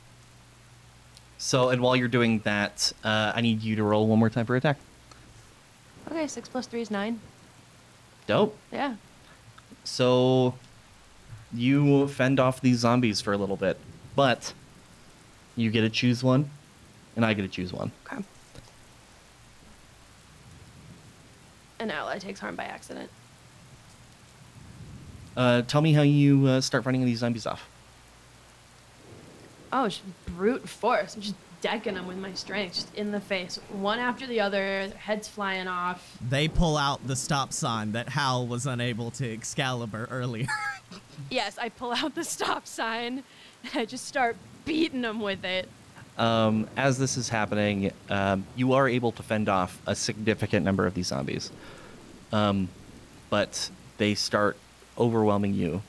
[1.39, 4.47] So, and while you're doing that, uh, I need you to roll one more time
[4.47, 4.79] for attack.
[6.11, 7.21] Okay, six plus three is nine.
[8.27, 8.57] Dope.
[8.73, 8.95] Yeah.
[9.85, 10.55] So,
[11.53, 13.79] you fend off these zombies for a little bit,
[14.17, 14.53] but
[15.57, 16.51] you get to choose one,
[17.17, 17.93] and I get to choose one.
[18.11, 18.25] Okay.
[21.79, 23.11] An ally takes harm by accident.
[25.37, 27.69] Uh, tell me how you uh, start running these zombies off.
[29.73, 31.15] Oh, just brute force.
[31.17, 34.87] Just decking them with my strength, just in the face, one after the other.
[34.87, 36.19] Their heads flying off.
[36.29, 40.47] They pull out the stop sign that Hal was unable to Excalibur earlier.
[41.31, 43.23] Yes, I pull out the stop sign.
[43.63, 45.69] And I just start beating them with it.
[46.19, 50.87] Um, as this is happening, um, you are able to fend off a significant number
[50.87, 51.51] of these zombies.
[52.33, 52.69] Um,
[53.31, 54.57] but they start
[54.99, 55.83] overwhelming you.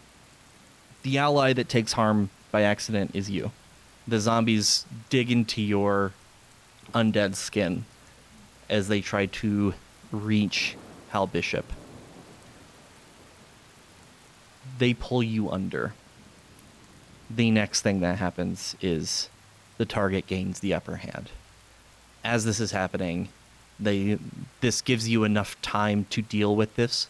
[1.03, 3.51] The ally that takes harm by accident is you.
[4.07, 6.13] The zombies dig into your
[6.93, 7.85] undead skin
[8.69, 9.73] as they try to
[10.11, 10.75] reach
[11.09, 11.65] Hal Bishop.
[14.77, 15.93] They pull you under.
[17.29, 19.29] The next thing that happens is
[19.77, 21.31] the target gains the upper hand.
[22.23, 23.29] As this is happening,
[23.79, 24.19] they
[24.61, 27.09] this gives you enough time to deal with this,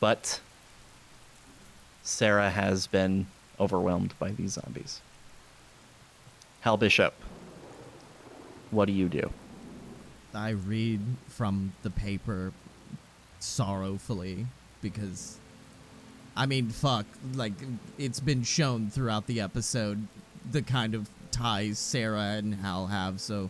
[0.00, 0.40] but
[2.02, 3.26] Sarah has been
[3.58, 5.00] overwhelmed by these zombies.
[6.66, 7.14] Hal Bishop,
[8.72, 9.30] what do you do?
[10.34, 12.52] I read from the paper
[13.38, 14.46] sorrowfully
[14.82, 15.38] because
[16.36, 17.52] I mean, fuck, like
[17.98, 20.08] it's been shown throughout the episode
[20.50, 23.48] the kind of ties Sarah and Hal have, so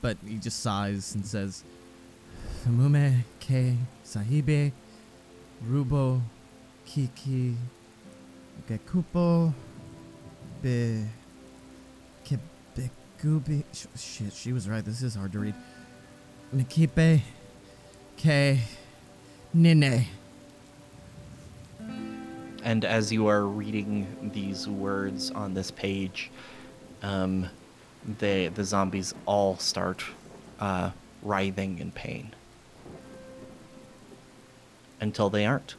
[0.00, 1.64] but he just sighs and says
[2.64, 4.70] Famume ke sahibe
[5.68, 6.20] rubo
[6.86, 7.56] kiki
[8.68, 9.52] gekupo
[10.62, 11.06] be
[13.16, 14.84] kebekubi sh- shit she was right.
[14.84, 15.54] This is hard to read.
[16.54, 17.22] Nikipe
[18.16, 18.58] ke
[19.52, 20.06] nine
[22.62, 26.30] And as you are reading these words on this page,
[27.02, 27.48] um,
[28.18, 30.04] they the zombies all start
[30.60, 30.90] uh,
[31.22, 32.34] writhing in pain.
[35.00, 35.74] Until they aren't.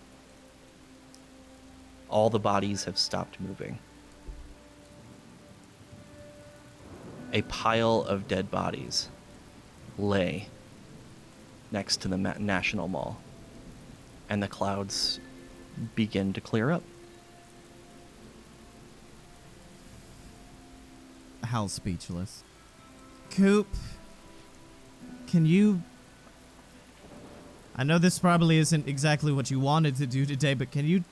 [2.10, 3.80] All the bodies have stopped moving.
[7.34, 9.10] A pile of dead bodies
[9.98, 10.48] lay
[11.72, 13.20] next to the Ma- National Mall,
[14.30, 15.20] and the clouds
[15.96, 16.84] begin to clear up.
[21.44, 22.44] Hal's speechless.
[23.30, 23.68] Coop,
[25.28, 25.82] can you.
[27.76, 31.04] I know this probably isn't exactly what you wanted to do today, but can you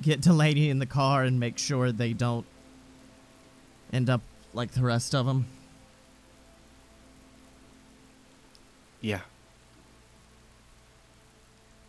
[0.00, 2.46] get Delaney in the car and make sure they don't
[3.92, 4.20] end up
[4.54, 5.46] like the rest of them?
[9.00, 9.20] Yeah.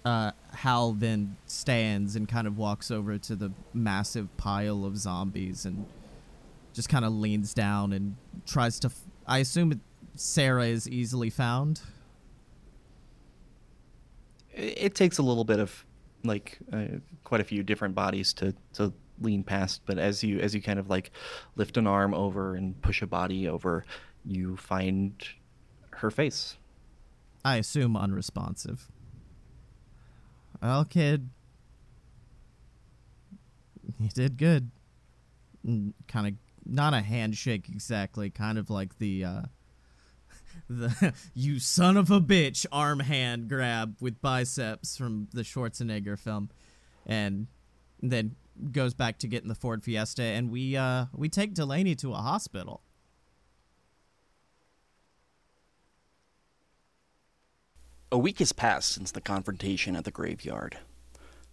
[0.03, 5.65] Uh, Hal then stands and kind of walks over to the massive pile of zombies
[5.65, 5.85] and
[6.73, 8.87] just kind of leans down and tries to.
[8.87, 9.81] F- I assume
[10.15, 11.81] Sarah is easily found.
[14.53, 15.85] It, takes a little bit of,
[16.23, 16.85] like, uh,
[17.25, 19.81] quite a few different bodies to, to lean past.
[19.85, 21.11] But as you as you kind of like
[21.55, 23.85] lift an arm over and push a body over,
[24.25, 25.13] you find
[25.91, 26.57] her face.
[27.43, 28.87] I assume unresponsive.
[30.61, 31.29] Well, kid,
[33.99, 34.71] you did good.
[35.63, 36.33] Kind of
[36.65, 39.41] not a handshake exactly, kind of like the uh
[40.69, 46.49] the you son of a bitch arm hand grab with biceps from the Schwarzenegger film,
[47.05, 47.47] and
[48.01, 48.35] then
[48.71, 52.17] goes back to getting the Ford Fiesta, and we uh we take Delaney to a
[52.17, 52.81] hospital.
[58.11, 60.77] A week has passed since the confrontation at the graveyard.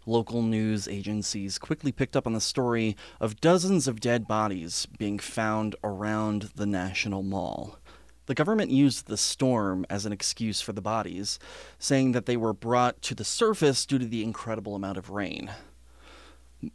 [0.05, 5.19] Local news agencies quickly picked up on the story of dozens of dead bodies being
[5.19, 7.79] found around the National Mall.
[8.27, 11.39] The government used the storm as an excuse for the bodies,
[11.79, 15.51] saying that they were brought to the surface due to the incredible amount of rain.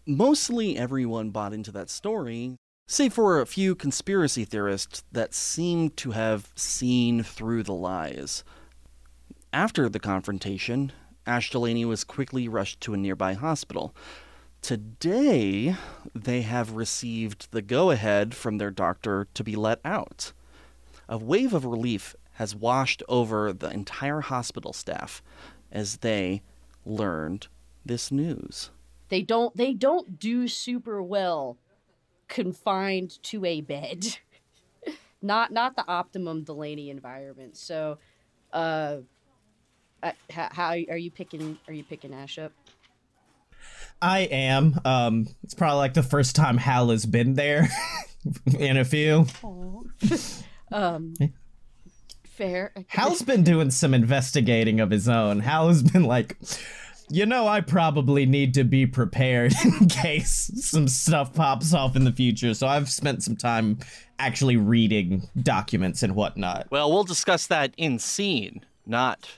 [0.05, 2.57] Mostly everyone bought into that story,
[2.87, 8.43] save for a few conspiracy theorists that seemed to have seen through the lies.
[9.53, 10.91] After the confrontation,
[11.25, 13.95] Ash Delaney was quickly rushed to a nearby hospital.
[14.61, 15.75] Today,
[16.13, 20.33] they have received the go ahead from their doctor to be let out.
[21.07, 25.21] A wave of relief has washed over the entire hospital staff
[25.71, 26.41] as they
[26.85, 27.47] learned
[27.85, 28.69] this news.
[29.09, 31.57] They don't they don't do super well
[32.27, 34.17] confined to a bed.
[35.21, 37.57] not not the optimum Delaney environment.
[37.57, 37.97] So
[38.51, 38.97] uh
[40.03, 42.51] uh, how, how are you picking are you picking Ash up?
[43.99, 44.79] I am.
[44.85, 47.67] Um, it's probably like the first time Hal has been there
[48.59, 49.25] in a few.
[50.69, 51.13] Um
[52.37, 52.71] fair.
[52.87, 55.39] Hal's been doing some investigating of his own.
[55.39, 56.37] Hal has been like,
[57.09, 62.03] you know, I probably need to be prepared in case some stuff pops off in
[62.03, 62.53] the future.
[62.53, 63.79] So I've spent some time
[64.19, 66.67] actually reading documents and whatnot.
[66.71, 69.29] Well, we'll discuss that in scene, not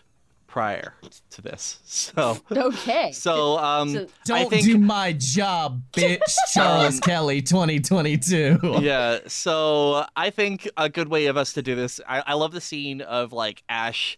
[0.48, 0.96] prior
[1.30, 1.80] to this.
[1.86, 3.12] So Okay.
[3.12, 6.22] so um So- Don't think do my job, bitch.
[6.54, 8.80] Charles Kelly, 2022.
[8.82, 12.00] yeah, so I think a good way of us to do this.
[12.08, 14.18] I, I love the scene of like Ash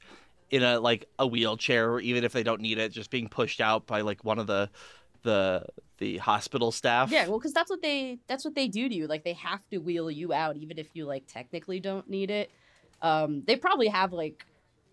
[0.51, 3.87] in a like a wheelchair, even if they don't need it, just being pushed out
[3.87, 4.69] by like one of the
[5.23, 5.65] the
[5.97, 7.11] the hospital staff.
[7.11, 9.07] Yeah, well, because that's what they that's what they do to you.
[9.07, 12.51] Like they have to wheel you out, even if you like technically don't need it.
[13.01, 14.45] Um, they probably have like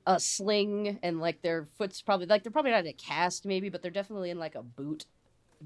[0.06, 3.68] a sling and like their foot's probably like they're probably not in a cast maybe,
[3.68, 5.04] but they're definitely in like a boot,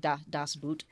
[0.01, 0.85] da, das boot.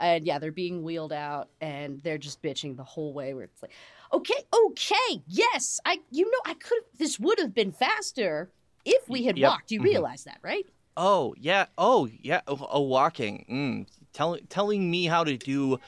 [0.00, 3.32] And yeah, they're being wheeled out and they're just bitching the whole way.
[3.32, 3.72] Where it's like,
[4.12, 8.50] okay, okay, yes, I you know I could this would have been faster
[8.84, 9.50] if we had Yep.
[9.50, 9.70] walked.
[9.70, 9.84] You Mhm.
[9.84, 10.66] realize that, right?
[10.96, 11.66] Oh yeah.
[11.76, 12.40] Oh yeah.
[12.46, 13.44] Oh, oh walking.
[13.50, 13.86] Mm.
[14.12, 15.78] Tell, telling me how to do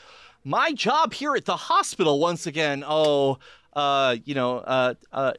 [0.44, 2.84] my job here at the hospital once again.
[2.86, 3.38] Oh,
[3.74, 5.32] uh, you know, uh, uh,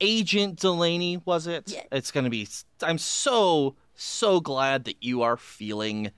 [0.00, 1.72] Agent Delaney was it?
[1.72, 1.82] Yeah.
[1.92, 2.48] It's gonna be.
[2.82, 6.10] I'm so so glad that you are feeling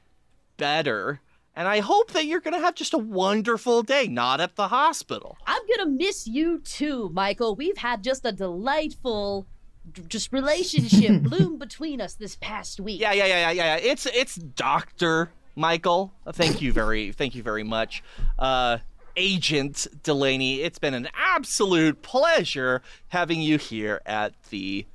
[0.56, 1.20] better,
[1.56, 5.36] and I hope that you're gonna have just a wonderful day, not at the hospital.
[5.46, 7.54] I'm gonna miss you too, Michael.
[7.54, 9.46] We've had just a delightful
[10.08, 13.00] just relationship bloom between us this past week.
[13.00, 13.76] Yeah, yeah, yeah, yeah, yeah.
[13.76, 16.12] It's it's Doctor Michael.
[16.32, 18.02] Thank you very, thank you very much,
[18.38, 18.78] uh,
[19.16, 20.62] Agent Delaney.
[20.62, 24.86] It's been an absolute pleasure having you here at the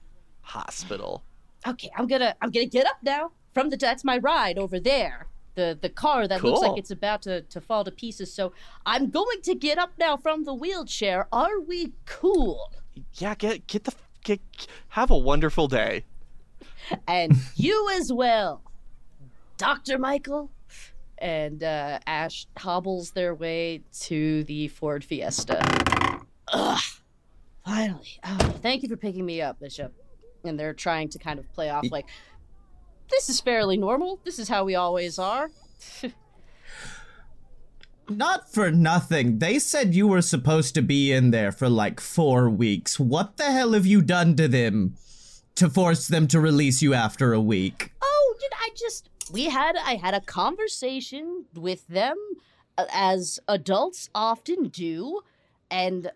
[0.41, 1.23] hospital.
[1.67, 5.27] Okay, I'm gonna I'm gonna get up now from the that's my ride over there.
[5.55, 8.31] The the car that looks like it's about to, to fall to pieces.
[8.31, 8.53] So
[8.85, 11.27] I'm going to get up now from the wheelchair.
[11.31, 12.71] Are we cool?
[13.15, 13.93] Yeah, get get the
[14.23, 14.39] get
[14.89, 16.05] have a wonderful day.
[17.07, 18.61] And you as well,
[19.57, 19.97] Dr.
[19.97, 20.51] Michael.
[21.21, 25.61] And uh, Ash hobbles their way to the Ford Fiesta.
[26.53, 26.79] Ugh,
[27.65, 28.19] finally.
[28.23, 29.93] Oh, thank you for picking me up, Bishop.
[30.45, 32.05] And they're trying to kind of play off like,
[33.09, 34.19] this is fairly normal.
[34.23, 35.51] This is how we always are.
[38.09, 39.37] Not for nothing.
[39.37, 42.99] They said you were supposed to be in there for like four weeks.
[42.99, 44.95] What the hell have you done to them
[45.55, 47.91] to force them to release you after a week?
[48.01, 52.17] Oh, did I just we had I had a conversation with them
[52.77, 55.21] uh, as adults often do
[55.69, 56.11] and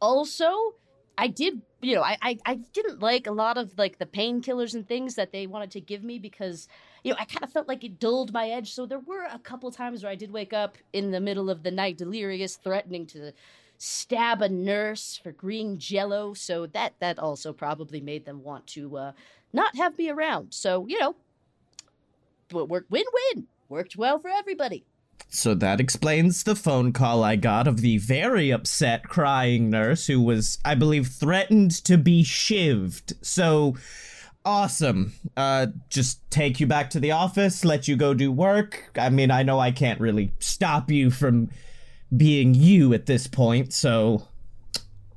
[0.00, 0.74] also
[1.18, 4.74] I did you know I, I I didn't like a lot of like the painkillers
[4.74, 6.68] and things that they wanted to give me because
[7.02, 8.72] you know I kind of felt like it dulled my edge.
[8.72, 11.62] So there were a couple times where I did wake up in the middle of
[11.62, 13.32] the night delirious threatening to
[13.78, 16.34] stab a nurse for green jello.
[16.34, 19.12] So that that also probably made them want to uh
[19.52, 20.54] not have me around.
[20.54, 21.16] So you know
[22.52, 24.84] worked win-win worked well for everybody
[25.28, 30.20] So that explains the phone call I got of the very upset crying nurse who
[30.20, 33.14] was, I believe, threatened to be shivved.
[33.20, 33.74] So
[34.44, 35.14] awesome.
[35.36, 38.92] Uh just take you back to the office, let you go do work.
[38.96, 41.50] I mean, I know I can't really stop you from
[42.16, 44.28] being you at this point, so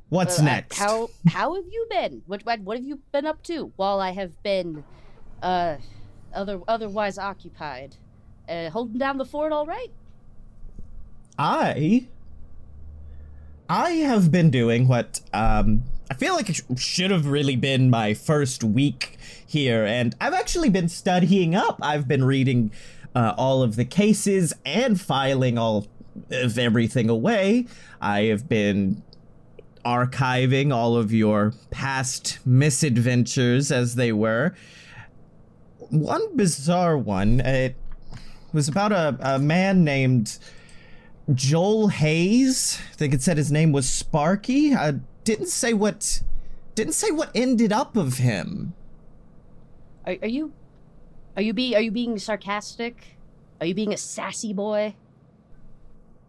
[0.10, 0.78] what's Uh, uh, next?
[0.80, 2.24] How how have you been?
[2.26, 4.84] What, what what have you been up to while I have been
[5.43, 5.76] uh
[6.34, 7.98] other otherwise occupied?
[8.48, 9.91] Uh, holding down the fort all right?
[11.38, 12.08] I
[13.70, 17.89] I have been doing what um I feel like it sh- should have really been
[17.89, 21.80] my first week here and I've actually been studying up.
[21.82, 22.72] I've been reading
[23.14, 25.88] uh, all of the cases and filing all
[26.32, 27.66] of everything away.
[28.00, 29.04] I have been
[29.84, 34.54] archiving all of your past misadventures as they were.
[35.89, 37.76] One bizarre one, it
[38.58, 40.39] was about a, a man named
[41.32, 42.82] Joel Hayes.
[42.91, 44.74] I think it said his name was Sparky.
[44.74, 46.24] I didn't say what
[46.74, 48.74] didn't say what ended up of him.
[50.08, 50.53] Are, are you
[51.36, 53.18] are you be are you being sarcastic?
[53.62, 54.95] Are you being a sassy boy?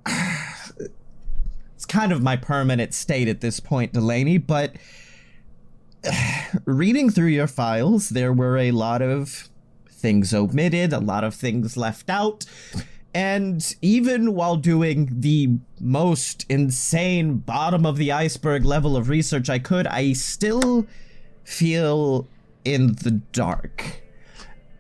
[1.75, 4.75] It's kind of my permanent state at this point, Delaney, but
[6.65, 9.49] reading through your files, there were a lot of
[9.99, 12.45] things omitted, a lot of things left out.
[13.15, 19.59] And even while doing the most insane bottom of the iceberg level of research I
[19.59, 20.87] could, I still
[21.45, 22.27] feel
[22.65, 24.03] in the dark.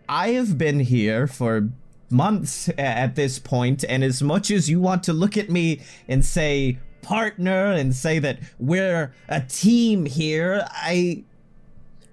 [0.08, 1.70] I have been here for
[2.10, 6.24] months at this point, and as much as you want to look at me and
[6.24, 11.24] say partner and say that we're a team here, I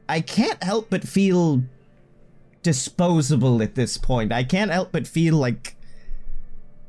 [0.07, 1.63] I can't help but feel
[2.65, 4.31] disposable at this point.
[4.31, 5.75] I can't help but feel like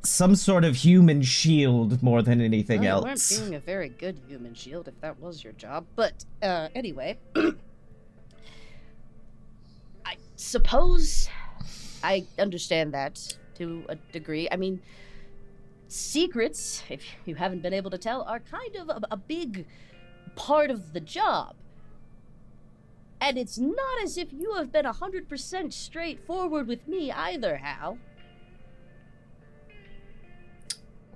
[0.03, 3.31] some sort of human shield more than anything Well, you else.
[3.33, 5.85] weren't being a very good human shield if that was your job.
[5.95, 7.18] But uh, anyway,
[10.07, 11.29] I suppose
[12.03, 14.49] I understand that to a degree.
[14.51, 14.81] I mean,
[15.89, 19.66] secrets, if you haven't been able to tell, are kind of a, a big
[20.37, 21.55] part of the job.
[23.20, 27.98] And it's not as if you have been 100% straightforward with me either, Hal.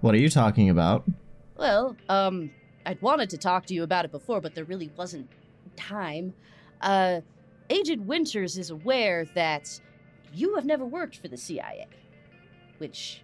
[0.01, 1.05] What are you talking about?
[1.59, 2.51] Well, um,
[2.87, 5.29] I'd wanted to talk to you about it before, but there really wasn't
[5.77, 6.33] time.
[6.81, 7.21] Uh,
[7.69, 9.81] Agent Winters is aware that
[10.33, 11.87] you have never worked for the CIA,
[12.79, 13.23] which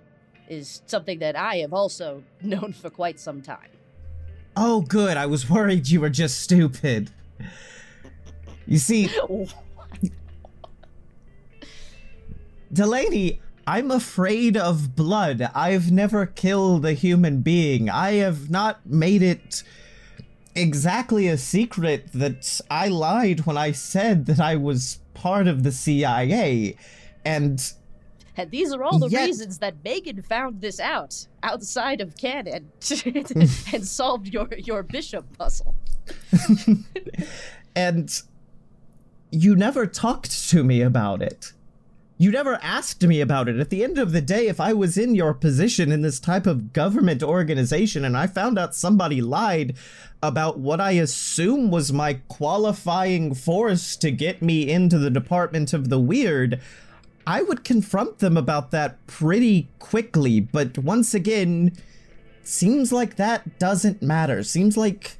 [0.48, 3.70] is something that I have also known for quite some time.
[4.54, 5.16] Oh, good.
[5.16, 7.10] I was worried you were just stupid.
[8.66, 9.08] You see,
[12.72, 15.42] Delaney, I'm afraid of blood.
[15.54, 17.88] I've never killed a human being.
[17.90, 19.62] I have not made it
[20.54, 25.72] exactly a secret that I lied when I said that I was part of the
[25.72, 26.76] CIA.
[27.24, 27.60] And
[28.36, 32.70] And these are all the Yet- reasons that Megan found this out outside of canon
[33.72, 35.74] and solved your, your bishop puzzle.
[37.74, 38.22] and
[39.30, 41.52] you never talked to me about it.
[42.18, 43.60] You never asked me about it.
[43.60, 46.46] At the end of the day, if I was in your position in this type
[46.46, 49.76] of government organization and I found out somebody lied
[50.22, 55.90] about what I assume was my qualifying force to get me into the Department of
[55.90, 56.58] the Weird,
[57.26, 60.40] I would confront them about that pretty quickly.
[60.40, 61.76] But once again,
[62.42, 64.42] seems like that doesn't matter.
[64.42, 65.18] Seems like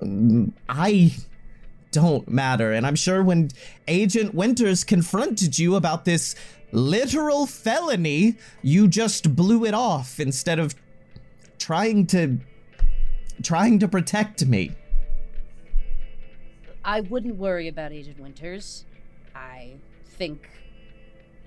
[0.00, 1.14] um, I
[1.90, 2.72] don't matter.
[2.72, 3.50] And I'm sure when
[3.88, 6.34] Agent Winters confronted you about this
[6.72, 10.74] literal felony, you just blew it off instead of
[11.58, 12.38] trying to
[13.42, 14.72] trying to protect me.
[16.84, 18.84] I wouldn't worry about Agent Winters.
[19.34, 19.74] I
[20.06, 20.48] think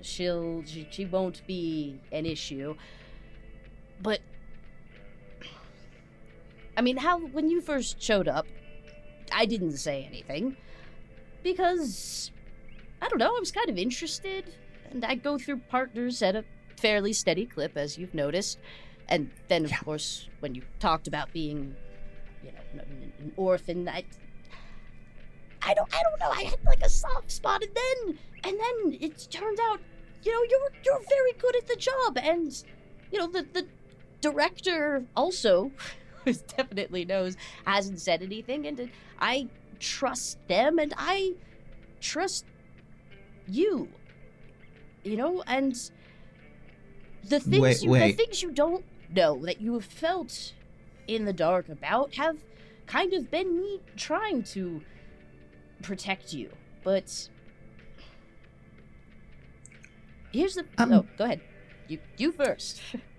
[0.02, 2.76] she'll she, she won't be an issue.
[4.02, 4.20] But
[6.76, 8.46] I mean, how when you first showed up,
[9.32, 10.56] I didn't say anything
[11.42, 12.30] because
[13.02, 14.44] I don't know, I was kind of interested
[14.90, 16.44] and I go through partners at a
[16.76, 18.58] fairly steady clip as you've noticed.
[19.08, 21.74] And then of course, when you talked about being
[22.42, 24.04] you know, an, an orphan, I
[25.62, 26.30] I don't I don't know.
[26.30, 29.80] I had like a soft spot and then and then it turned out,
[30.22, 32.64] you know, you're you're very good at the job and
[33.10, 33.66] you know, the the
[34.20, 35.70] director also
[36.56, 41.34] definitely knows hasn't said anything and I trust them and I
[42.00, 42.44] trust
[43.46, 43.88] you.
[45.02, 45.74] You know, and
[47.24, 48.16] the things Wait, you, wait.
[48.16, 50.52] the things you don't know that you have felt
[51.06, 52.36] in the dark about have
[52.86, 54.82] kind of been me trying to
[55.82, 56.50] protect you.
[56.84, 57.28] But
[60.32, 61.40] here's the Um, oh, go ahead.
[61.88, 62.80] You you first.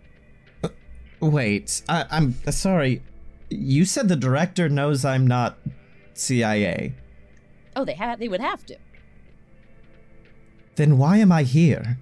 [1.22, 3.02] Wait, I, I'm uh, sorry.
[3.50, 5.58] You said the director knows I'm not
[6.14, 6.94] CIA.
[7.76, 8.78] oh, they had they would have to.
[10.76, 12.00] Then why am I here?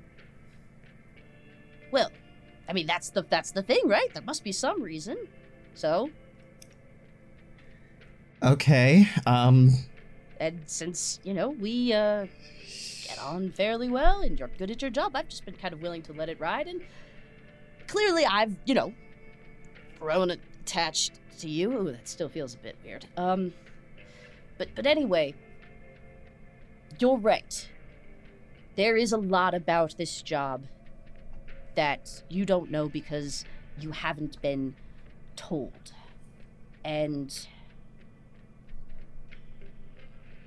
[1.91, 2.11] Well,
[2.67, 4.13] I mean that's the that's the thing, right?
[4.13, 5.17] There must be some reason.
[5.75, 6.09] So,
[8.41, 9.71] Okay, um,
[10.39, 12.27] and since you know we uh,
[13.05, 15.81] get on fairly well and you're good at your job, I've just been kind of
[15.81, 16.67] willing to let it ride.
[16.67, 16.81] And
[17.87, 18.93] clearly, I've you know
[19.99, 21.71] grown attached to you.
[21.71, 23.05] Ooh, that still feels a bit weird.
[23.17, 23.53] Um,
[24.57, 25.33] but but anyway,
[26.99, 27.69] you're right.
[28.75, 30.65] There is a lot about this job
[31.75, 33.45] that you don't know because
[33.79, 34.75] you haven't been
[35.35, 35.93] told,
[36.83, 37.47] and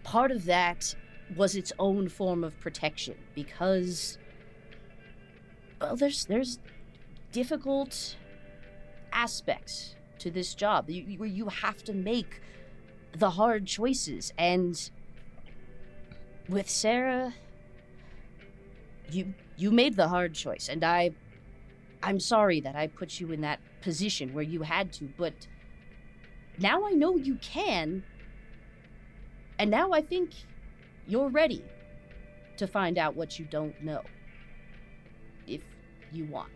[0.03, 0.95] part of that
[1.37, 4.19] was its own form of protection because
[5.81, 6.59] well there's there's
[7.31, 8.17] difficult
[9.13, 12.41] aspects to this job where you have to make
[13.17, 14.91] the hard choices and
[16.49, 17.35] with Sarah
[19.11, 21.13] you you made the hard choice and I
[22.03, 25.35] I'm sorry that I put you in that position where you had to but
[26.59, 28.05] now I know you can
[29.59, 30.33] and now I think
[31.07, 31.63] you're ready
[32.57, 34.03] to find out what you don't know.
[35.47, 35.63] If
[36.13, 36.53] you want.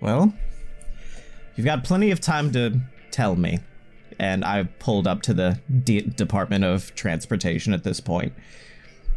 [0.00, 0.32] Well,
[1.56, 2.80] you've got plenty of time to
[3.10, 3.60] tell me.
[4.18, 8.34] And I pulled up to the D- Department of Transportation at this point.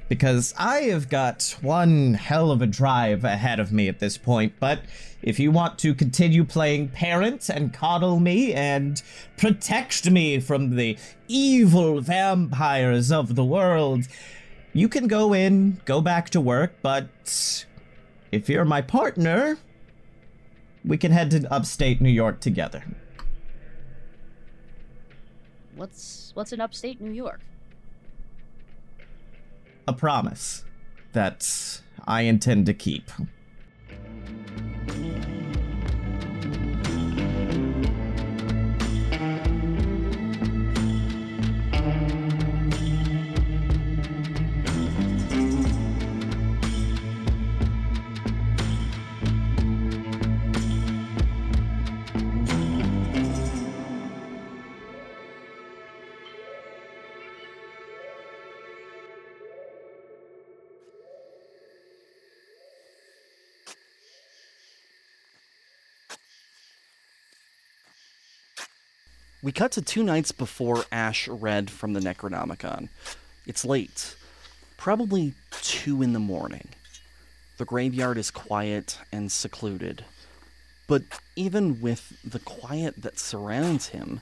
[0.07, 4.53] Because I have got one hell of a drive ahead of me at this point,
[4.59, 4.81] but
[5.21, 9.01] if you want to continue playing parent and coddle me and
[9.37, 14.07] protect me from the evil vampires of the world,
[14.73, 17.65] you can go in, go back to work, but
[18.31, 19.57] if you're my partner,
[20.85, 22.83] we can head to upstate New York together.
[25.75, 27.41] What's what's in upstate New York?
[29.87, 30.63] A promise
[31.13, 33.09] that I intend to keep.
[69.43, 72.87] We cut to two nights before Ash read from the Necronomicon.
[73.45, 74.15] It's late,
[74.77, 76.69] probably two in the morning.
[77.57, 80.05] The graveyard is quiet and secluded.
[80.87, 81.03] But
[81.35, 84.21] even with the quiet that surrounds him,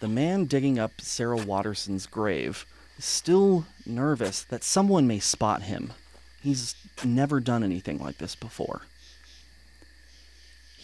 [0.00, 2.64] the man digging up Sarah Waterson's grave
[2.96, 5.92] is still nervous that someone may spot him.
[6.40, 8.86] He's never done anything like this before.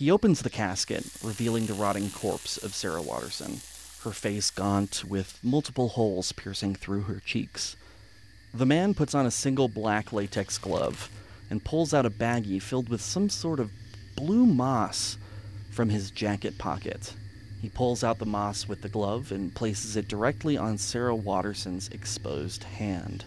[0.03, 3.61] He opens the casket, revealing the rotting corpse of Sarah Waterson,
[4.03, 7.77] her face gaunt with multiple holes piercing through her cheeks.
[8.53, 11.09] The man puts on a single black latex glove
[11.49, 13.71] and pulls out a baggie filled with some sort of
[14.17, 15.19] blue moss
[15.71, 17.15] from his jacket pocket.
[17.61, 21.87] He pulls out the moss with the glove and places it directly on Sarah Waterson's
[21.91, 23.25] exposed hand.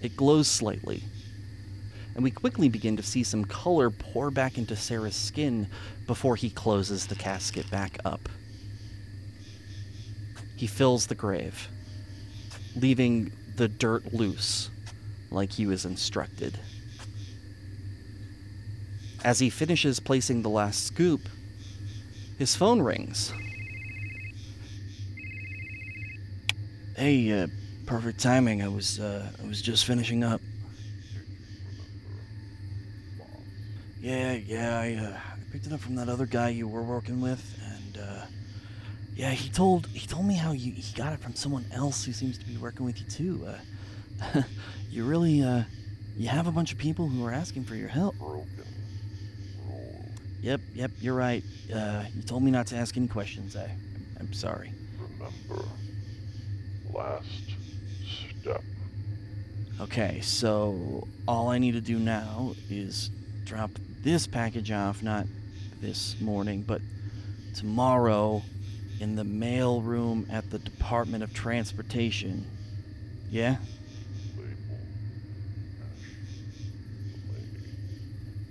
[0.00, 1.02] It glows slightly,
[2.16, 5.68] and we quickly begin to see some color pour back into Sarah's skin
[6.06, 8.30] before he closes the casket back up.
[10.56, 11.68] He fills the grave,
[12.74, 14.70] leaving the dirt loose,
[15.30, 16.58] like he was instructed.
[19.22, 21.20] As he finishes placing the last scoop,
[22.38, 23.30] his phone rings.
[26.96, 27.48] Hey, uh,
[27.84, 28.62] perfect timing.
[28.62, 30.40] I was, uh, I was just finishing up.
[34.06, 37.20] Yeah, yeah, I, uh, I picked it up from that other guy you were working
[37.20, 38.26] with, and, uh,
[39.16, 42.12] yeah, he told, he told me how you, he got it from someone else who
[42.12, 43.48] seems to be working with you too.
[44.24, 44.42] Uh,
[44.90, 45.64] you really, uh,
[46.16, 48.14] you have a bunch of people who are asking for your help.
[50.40, 51.42] Yep, yep, you're right.
[51.74, 53.56] Uh, you told me not to ask any questions.
[53.56, 54.70] I, I'm, I'm sorry.
[55.00, 55.64] Remember,
[56.94, 57.26] last
[58.40, 58.62] step.
[59.80, 63.10] Okay, so all I need to do now is
[63.44, 63.70] drop
[64.06, 65.26] this package off, not
[65.80, 66.80] this morning, but
[67.56, 68.40] tomorrow
[69.00, 72.46] in the mail room at the Department of Transportation.
[73.28, 73.56] Yeah?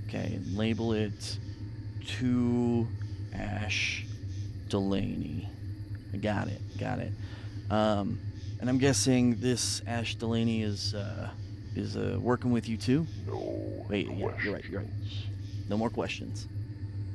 [0.10, 1.38] Okay, label it
[2.20, 2.86] to
[3.34, 4.06] Ash
[4.68, 5.48] Delaney.
[6.14, 7.14] I got it, got it.
[7.70, 8.20] Um,
[8.60, 11.30] and I'm guessing this Ash Delaney is uh,
[11.78, 13.08] is uh, working with you too.
[13.26, 13.86] No.
[13.88, 14.90] Wait, yeah, you're right, you're right.
[15.70, 16.48] No more questions.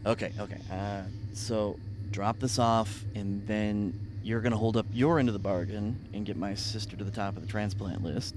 [0.06, 0.58] Okay, okay.
[0.70, 1.02] Uh,
[1.34, 1.78] so
[2.10, 6.26] drop this off, and then you're gonna hold up your end of the bargain and
[6.26, 8.34] get my sister to the top of the transplant list,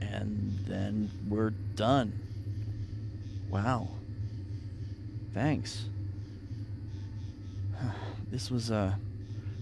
[0.00, 2.12] and then we're done.
[3.50, 3.88] Wow.
[5.34, 5.84] Thanks.
[8.28, 8.92] This was uh,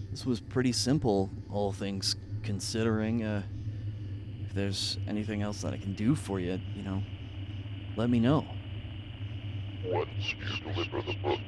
[0.09, 3.23] this was pretty simple, all things considering.
[3.23, 3.43] Uh,
[4.43, 7.03] if there's anything else that I can do for you, you know,
[7.95, 8.43] let me know.
[9.87, 11.39] Once you deliver the book,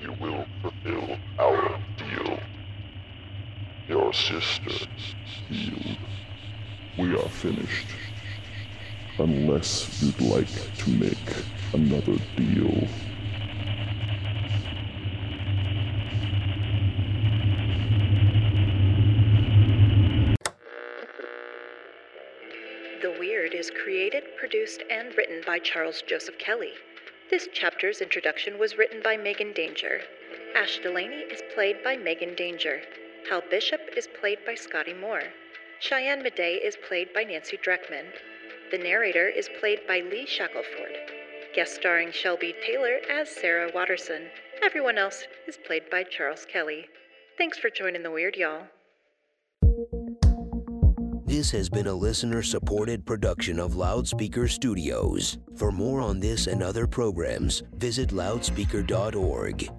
[0.00, 2.38] you will fulfill our deal.
[3.88, 4.86] Your sister
[5.48, 5.98] healed.
[6.96, 7.88] We are finished.
[9.18, 11.16] Unless you'd like to make
[11.72, 12.86] another deal.
[23.02, 26.72] The Weird is created, produced, and written by Charles Joseph Kelly.
[27.30, 30.00] This chapter's introduction was written by Megan Danger.
[30.56, 32.82] Ash Delaney is played by Megan Danger.
[33.28, 35.22] Hal Bishop is played by Scotty Moore.
[35.78, 38.06] Cheyenne Madej is played by Nancy Dreckman.
[38.72, 40.96] The narrator is played by Lee Shackelford.
[41.54, 44.28] Guest starring Shelby Taylor as Sarah Waterson.
[44.60, 46.88] Everyone else is played by Charles Kelly.
[47.38, 48.64] Thanks for joining the Weird, y'all.
[51.30, 55.38] This has been a listener supported production of Loudspeaker Studios.
[55.54, 59.70] For more on this and other programs, visit loudspeaker.org.